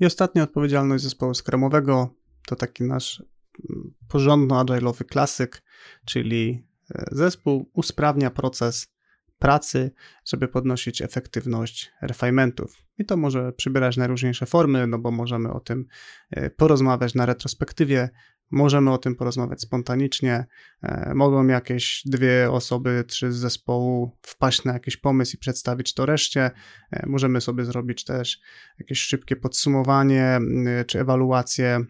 I 0.00 0.06
ostatnia 0.06 0.42
odpowiedzialność 0.42 1.04
zespołu 1.04 1.34
skramowego 1.34 2.14
to 2.46 2.56
taki 2.56 2.84
nasz 2.84 3.22
mm, 3.70 3.94
porządno 4.08 4.64
agile'owy 4.64 5.04
klasyk, 5.04 5.62
czyli 6.04 6.66
e, 6.94 7.04
zespół 7.12 7.70
usprawnia 7.72 8.30
proces 8.30 8.94
pracy, 9.38 9.90
żeby 10.24 10.48
podnosić 10.48 11.02
efektywność 11.02 11.92
refinementów. 12.02 12.76
I 12.98 13.04
to 13.04 13.16
może 13.16 13.52
przybierać 13.52 13.96
najróżniejsze 13.96 14.46
formy, 14.46 14.86
no 14.86 14.98
bo 14.98 15.10
możemy 15.10 15.52
o 15.52 15.60
tym 15.60 15.86
e, 16.30 16.50
porozmawiać 16.50 17.14
na 17.14 17.26
retrospektywie, 17.26 18.10
Możemy 18.50 18.92
o 18.92 18.98
tym 18.98 19.16
porozmawiać 19.16 19.60
spontanicznie. 19.60 20.44
E, 20.82 21.12
mogą 21.14 21.46
jakieś 21.46 22.02
dwie 22.04 22.50
osoby, 22.50 23.04
trzy 23.08 23.32
z 23.32 23.36
zespołu 23.36 24.18
wpaść 24.22 24.64
na 24.64 24.72
jakiś 24.72 24.96
pomysł 24.96 25.36
i 25.36 25.38
przedstawić 25.38 25.94
to 25.94 26.06
reszcie. 26.06 26.50
E, 26.90 27.06
możemy 27.06 27.40
sobie 27.40 27.64
zrobić 27.64 28.04
też 28.04 28.40
jakieś 28.78 29.00
szybkie 29.00 29.36
podsumowanie 29.36 30.40
czy 30.86 31.00
ewaluację 31.00 31.84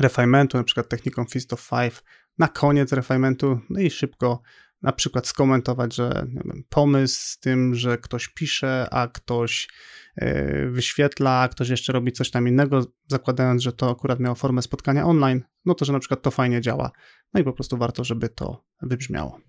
refinementu, 0.00 0.58
na 0.58 0.64
przykład 0.64 0.88
techniką 0.88 1.24
Fist 1.24 1.52
of 1.52 1.60
Five 1.60 2.02
na 2.38 2.48
koniec 2.48 2.92
refinementu, 2.92 3.60
no 3.70 3.80
i 3.80 3.90
szybko 3.90 4.42
na 4.86 4.92
przykład 4.92 5.26
skomentować, 5.26 5.94
że 5.94 6.26
wiem, 6.28 6.64
pomysł 6.68 7.20
z 7.20 7.38
tym, 7.38 7.74
że 7.74 7.98
ktoś 7.98 8.28
pisze, 8.28 8.88
a 8.90 9.08
ktoś 9.08 9.68
yy, 10.16 10.70
wyświetla, 10.70 11.40
a 11.40 11.48
ktoś 11.48 11.68
jeszcze 11.68 11.92
robi 11.92 12.12
coś 12.12 12.30
tam 12.30 12.48
innego, 12.48 12.86
zakładając, 13.08 13.62
że 13.62 13.72
to 13.72 13.90
akurat 13.90 14.20
miało 14.20 14.34
formę 14.34 14.62
spotkania 14.62 15.06
online, 15.06 15.42
no 15.64 15.74
to, 15.74 15.84
że 15.84 15.92
na 15.92 15.98
przykład 15.98 16.22
to 16.22 16.30
fajnie 16.30 16.60
działa. 16.60 16.90
No 17.34 17.40
i 17.40 17.44
po 17.44 17.52
prostu 17.52 17.76
warto, 17.76 18.04
żeby 18.04 18.28
to 18.28 18.64
wybrzmiało. 18.82 19.40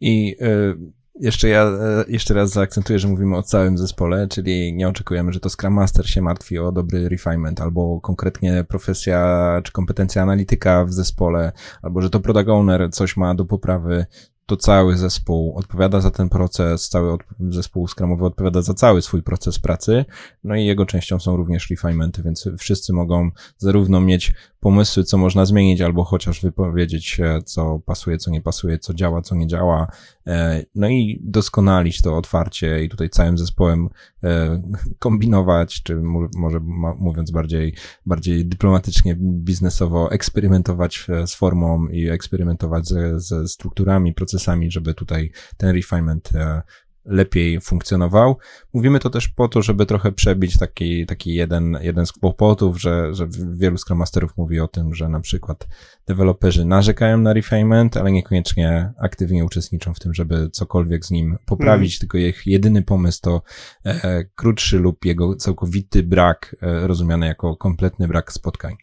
I 0.00 0.36
yy, 0.40 0.92
jeszcze 1.20 1.48
ja 1.48 1.64
e, 1.64 2.04
jeszcze 2.08 2.34
raz 2.34 2.50
zaakcentuję, 2.50 2.98
że 2.98 3.08
mówimy 3.08 3.36
o 3.36 3.42
całym 3.42 3.78
zespole, 3.78 4.28
czyli 4.28 4.72
nie 4.72 4.88
oczekujemy, 4.88 5.32
że 5.32 5.40
to 5.40 5.50
Scrum 5.50 5.74
Master 5.74 6.10
się 6.10 6.22
martwi 6.22 6.58
o 6.58 6.72
dobry 6.72 7.08
refinement, 7.08 7.60
albo 7.60 8.00
konkretnie 8.00 8.64
profesja 8.68 9.60
czy 9.64 9.72
kompetencja 9.72 10.22
analityka 10.22 10.84
w 10.84 10.92
zespole, 10.92 11.52
albo 11.82 12.02
że 12.02 12.10
to 12.10 12.20
product 12.20 12.48
owner 12.48 12.90
coś 12.90 13.16
ma 13.16 13.34
do 13.34 13.44
poprawy 13.44 14.06
to 14.50 14.56
cały 14.56 14.96
zespół 14.96 15.56
odpowiada 15.56 16.00
za 16.00 16.10
ten 16.10 16.28
proces, 16.28 16.88
cały 16.88 17.18
zespół 17.40 17.88
skramowy 17.88 18.24
odpowiada 18.24 18.62
za 18.62 18.74
cały 18.74 19.02
swój 19.02 19.22
proces 19.22 19.58
pracy, 19.58 20.04
no 20.44 20.56
i 20.56 20.64
jego 20.64 20.86
częścią 20.86 21.18
są 21.18 21.36
również 21.36 21.70
refinementy, 21.70 22.22
więc 22.22 22.48
wszyscy 22.58 22.92
mogą 22.92 23.30
zarówno 23.58 24.00
mieć 24.00 24.32
pomysły, 24.60 25.04
co 25.04 25.18
można 25.18 25.46
zmienić, 25.46 25.80
albo 25.80 26.04
chociaż 26.04 26.40
wypowiedzieć, 26.40 27.20
co 27.44 27.80
pasuje, 27.86 28.18
co 28.18 28.30
nie 28.30 28.42
pasuje, 28.42 28.78
co 28.78 28.94
działa, 28.94 29.22
co 29.22 29.34
nie 29.34 29.46
działa, 29.46 29.86
e, 30.26 30.64
no 30.74 30.88
i 30.88 31.20
doskonalić 31.22 32.02
to 32.02 32.16
otwarcie 32.16 32.84
i 32.84 32.88
tutaj 32.88 33.10
całym 33.10 33.38
zespołem 33.38 33.88
e, 34.24 34.62
kombinować, 34.98 35.82
czy 35.82 35.96
może 36.36 36.60
mówiąc 36.98 37.30
bardziej, 37.30 37.74
bardziej 38.06 38.46
dyplomatycznie, 38.46 39.16
biznesowo, 39.20 40.12
eksperymentować 40.12 41.06
z 41.26 41.34
formą 41.34 41.88
i 41.88 42.08
eksperymentować 42.08 42.88
ze, 42.88 43.20
ze 43.20 43.48
strukturami, 43.48 44.14
procesami, 44.14 44.39
żeby 44.70 44.94
tutaj 44.94 45.32
ten 45.56 45.74
refinement 45.74 46.30
e, 46.34 46.62
lepiej 47.04 47.60
funkcjonował. 47.60 48.38
Mówimy 48.72 48.98
to 48.98 49.10
też 49.10 49.28
po 49.28 49.48
to, 49.48 49.62
żeby 49.62 49.86
trochę 49.86 50.12
przebić 50.12 50.58
taki, 50.58 51.06
taki 51.06 51.34
jeden, 51.34 51.78
jeden 51.80 52.06
z 52.06 52.12
kłopotów, 52.12 52.80
że, 52.80 53.14
że 53.14 53.28
wielu 53.52 53.78
Scrum 53.78 53.98
Masterów 53.98 54.36
mówi 54.36 54.60
o 54.60 54.68
tym, 54.68 54.94
że 54.94 55.08
na 55.08 55.20
przykład 55.20 55.66
deweloperzy 56.06 56.64
narzekają 56.64 57.18
na 57.18 57.32
refinement, 57.32 57.96
ale 57.96 58.12
niekoniecznie 58.12 58.92
aktywnie 58.98 59.44
uczestniczą 59.44 59.94
w 59.94 59.98
tym, 59.98 60.14
żeby 60.14 60.50
cokolwiek 60.50 61.06
z 61.06 61.10
nim 61.10 61.36
poprawić, 61.46 61.94
mm. 61.94 61.98
tylko 62.00 62.18
ich 62.18 62.46
jedyny 62.46 62.82
pomysł 62.82 63.20
to 63.22 63.42
e, 63.84 64.24
krótszy 64.24 64.78
lub 64.78 65.04
jego 65.04 65.36
całkowity 65.36 66.02
brak, 66.02 66.56
e, 66.62 66.86
rozumiany 66.86 67.26
jako 67.26 67.56
kompletny 67.56 68.08
brak 68.08 68.32
spotkań. 68.32 68.74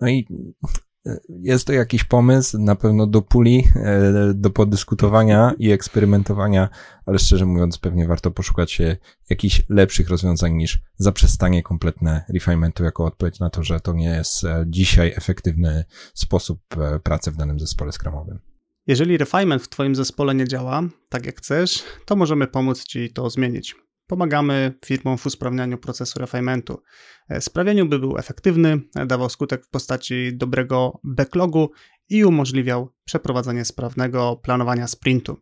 No 0.00 0.08
i 0.08 0.26
jest 1.28 1.66
to 1.66 1.72
jakiś 1.72 2.04
pomysł, 2.04 2.58
na 2.58 2.74
pewno 2.74 3.06
do 3.06 3.22
puli, 3.22 3.64
e, 3.76 4.34
do 4.34 4.50
podyskutowania 4.50 5.54
i 5.58 5.70
eksperymentowania, 5.70 6.68
ale 7.06 7.18
szczerze 7.18 7.46
mówiąc, 7.46 7.78
pewnie 7.78 8.06
warto 8.06 8.30
poszukać 8.30 8.72
się 8.72 8.96
jakichś 9.30 9.62
lepszych 9.68 10.08
rozwiązań 10.08 10.52
niż 10.52 10.80
zaprzestanie 10.96 11.62
kompletne 11.62 12.24
refinementu 12.28 12.84
jako 12.84 13.04
odpowiedź 13.04 13.40
na 13.40 13.50
to, 13.50 13.62
że 13.62 13.80
to 13.80 13.92
nie 13.92 14.08
jest 14.08 14.44
e, 14.44 14.64
dzisiaj 14.68 15.12
efektywny 15.16 15.84
sposób 16.14 16.60
e, 16.76 16.98
pracy 17.00 17.30
w 17.30 17.36
danym 17.36 17.60
zespole 17.60 17.92
skramowym. 17.92 18.38
Jeżeli 18.86 19.18
refinement 19.18 19.62
w 19.62 19.68
Twoim 19.68 19.94
zespole 19.94 20.34
nie 20.34 20.48
działa 20.48 20.82
tak 21.08 21.26
jak 21.26 21.38
chcesz, 21.38 21.84
to 22.04 22.16
możemy 22.16 22.46
pomóc 22.46 22.84
Ci 22.84 23.12
to 23.12 23.30
zmienić. 23.30 23.83
Pomagamy 24.06 24.74
firmom 24.84 25.18
w 25.18 25.26
usprawnianiu 25.26 25.78
procesu 25.78 26.18
refinementu, 26.18 26.82
e, 27.28 27.40
sprawianiu, 27.40 27.86
by 27.86 27.98
był 27.98 28.18
efektywny, 28.18 28.80
dawał 29.06 29.30
skutek 29.30 29.66
w 29.66 29.68
postaci 29.68 30.36
dobrego 30.36 31.00
backlogu 31.04 31.70
i 32.08 32.24
umożliwiał 32.24 32.92
przeprowadzenie 33.04 33.64
sprawnego 33.64 34.36
planowania 34.36 34.86
sprintu. 34.86 35.36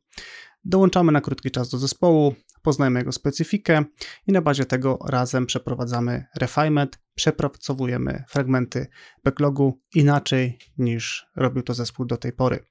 Dołączamy 0.65 1.13
na 1.13 1.21
krótki 1.21 1.51
czas 1.51 1.69
do 1.69 1.79
zespołu, 1.79 2.35
poznajemy 2.63 3.01
jego 3.01 3.13
specyfikę 3.13 3.85
i 4.27 4.33
na 4.33 4.43
bazie 4.43 4.65
tego 4.65 4.99
razem 5.09 5.47
przeprowadzamy 5.47 6.25
refinement, 6.37 6.99
przepracowujemy 7.15 8.25
fragmenty 8.29 8.87
backlogu 9.25 9.81
inaczej 9.95 10.59
niż 10.79 11.27
robił 11.37 11.63
to 11.63 11.75
zespół 11.75 12.07
do 12.07 12.17
tej 12.17 12.33
pory. 12.33 12.65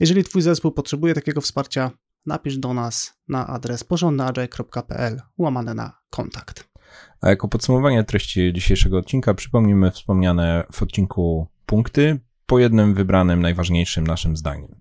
Jeżeli 0.00 0.24
Twój 0.24 0.42
zespół 0.42 0.72
potrzebuje 0.72 1.14
takiego 1.14 1.40
wsparcia, 1.40 1.90
napisz 2.26 2.58
do 2.58 2.74
nas 2.74 3.20
na 3.28 3.46
adres 3.46 3.84
porządnaagile.pl 3.84 5.20
łamane 5.38 5.74
na 5.74 5.92
kontakt. 6.10 6.68
A 7.20 7.28
jako 7.28 7.48
podsumowanie 7.48 8.04
treści 8.04 8.52
dzisiejszego 8.52 8.98
odcinka 8.98 9.34
przypomnimy 9.34 9.90
wspomniane 9.90 10.64
w 10.72 10.82
odcinku 10.82 11.48
punkty 11.66 12.20
po 12.46 12.58
jednym 12.58 12.94
wybranym 12.94 13.42
najważniejszym 13.42 14.06
naszym 14.06 14.36
zdaniem. 14.36 14.80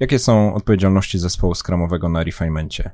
Jakie 0.00 0.18
są 0.18 0.54
odpowiedzialności 0.54 1.18
zespołu 1.18 1.54
skramowego 1.54 2.08
na 2.08 2.24
refinemencie? 2.24 2.90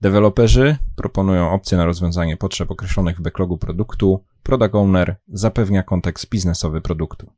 Deweloperzy 0.00 0.76
proponują 0.96 1.50
opcje 1.50 1.78
na 1.78 1.84
rozwiązanie 1.84 2.36
potrzeb 2.36 2.70
określonych 2.70 3.18
w 3.18 3.22
backlogu 3.22 3.58
produktu, 3.58 4.24
product 4.42 4.74
owner 4.74 5.16
zapewnia 5.28 5.82
kontekst 5.82 6.28
biznesowy 6.28 6.80
produktu. 6.80 7.32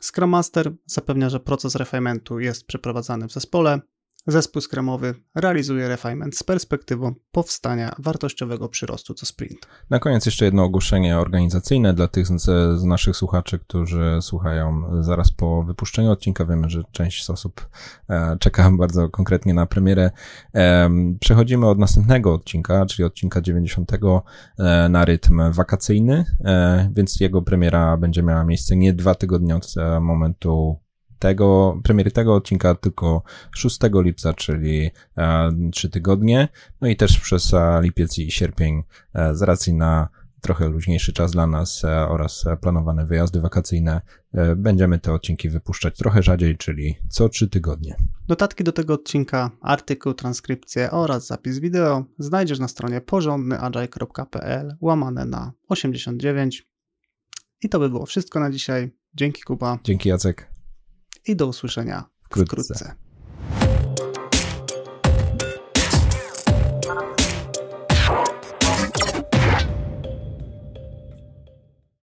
Scrum 0.00 0.30
Master 0.30 0.72
zapewnia, 0.86 1.30
że 1.30 1.40
proces 1.40 1.74
refinementu 1.74 2.40
jest 2.40 2.66
przeprowadzany 2.66 3.28
w 3.28 3.32
zespole, 3.32 3.80
Zespół 4.26 4.62
skremowy 4.62 5.14
realizuje 5.34 5.88
refinement 5.88 6.36
z 6.36 6.42
perspektywą 6.42 7.14
powstania 7.32 7.94
wartościowego 7.98 8.68
przyrostu 8.68 9.14
co 9.14 9.26
sprint. 9.26 9.66
Na 9.90 9.98
koniec 9.98 10.26
jeszcze 10.26 10.44
jedno 10.44 10.64
ogłoszenie 10.64 11.18
organizacyjne 11.18 11.94
dla 11.94 12.08
tych 12.08 12.26
z, 12.26 12.84
naszych 12.84 13.16
słuchaczy, 13.16 13.58
którzy 13.58 14.18
słuchają 14.20 14.82
zaraz 15.02 15.32
po 15.32 15.62
wypuszczeniu 15.62 16.10
odcinka. 16.10 16.44
Wiemy, 16.44 16.70
że 16.70 16.82
część 16.92 17.30
osób 17.30 17.68
e, 18.08 18.36
czeka 18.40 18.70
bardzo 18.70 19.08
konkretnie 19.08 19.54
na 19.54 19.66
premierę. 19.66 20.10
E, 20.54 20.90
przechodzimy 21.20 21.66
od 21.66 21.78
następnego 21.78 22.34
odcinka, 22.34 22.86
czyli 22.86 23.04
odcinka 23.04 23.40
90 23.40 23.92
e, 24.58 24.88
na 24.88 25.04
rytm 25.04 25.52
wakacyjny, 25.52 26.24
więc 26.90 27.20
jego 27.20 27.42
premiera 27.42 27.96
będzie 27.96 28.22
miała 28.22 28.44
miejsce 28.44 28.76
nie 28.76 28.92
dwa 28.92 29.14
tygodnie 29.14 29.56
od 29.56 29.74
momentu 30.00 30.78
tego, 31.18 31.80
premiery 31.84 32.10
tego 32.10 32.34
odcinka 32.34 32.74
tylko 32.74 33.22
6 33.52 33.78
lipca, 33.94 34.34
czyli 34.34 34.90
e, 35.18 35.50
3 35.72 35.90
tygodnie, 35.90 36.48
no 36.80 36.88
i 36.88 36.96
też 36.96 37.18
przez 37.18 37.54
e, 37.54 37.80
lipiec 37.82 38.18
i 38.18 38.30
sierpień 38.30 38.82
e, 39.14 39.34
z 39.34 39.42
racji 39.42 39.74
na 39.74 40.08
trochę 40.40 40.68
luźniejszy 40.68 41.12
czas 41.12 41.32
dla 41.32 41.46
nas 41.46 41.84
e, 41.84 42.08
oraz 42.08 42.44
planowane 42.60 43.06
wyjazdy 43.06 43.40
wakacyjne, 43.40 44.00
e, 44.32 44.56
będziemy 44.56 44.98
te 44.98 45.12
odcinki 45.12 45.48
wypuszczać 45.48 45.96
trochę 45.96 46.22
rzadziej, 46.22 46.56
czyli 46.56 46.94
co 47.08 47.28
3 47.28 47.48
tygodnie. 47.48 47.96
Dodatki 48.28 48.64
do 48.64 48.72
tego 48.72 48.94
odcinka, 48.94 49.50
artykuł, 49.60 50.14
transkrypcję 50.14 50.90
oraz 50.90 51.26
zapis 51.26 51.58
wideo 51.58 52.04
znajdziesz 52.18 52.58
na 52.58 52.68
stronie 52.68 53.00
porządnyagile.pl 53.00 54.76
łamane 54.80 55.24
na 55.24 55.52
89. 55.68 56.68
I 57.62 57.68
to 57.68 57.78
by 57.78 57.88
było 57.88 58.06
wszystko 58.06 58.40
na 58.40 58.50
dzisiaj. 58.50 58.90
Dzięki 59.14 59.42
Kuba. 59.42 59.78
Dzięki 59.84 60.08
Jacek 60.08 60.57
i 61.28 61.36
do 61.36 61.46
usłyszenia 61.46 62.04
wkrótce. 62.22 62.46
wkrótce. 62.46 62.94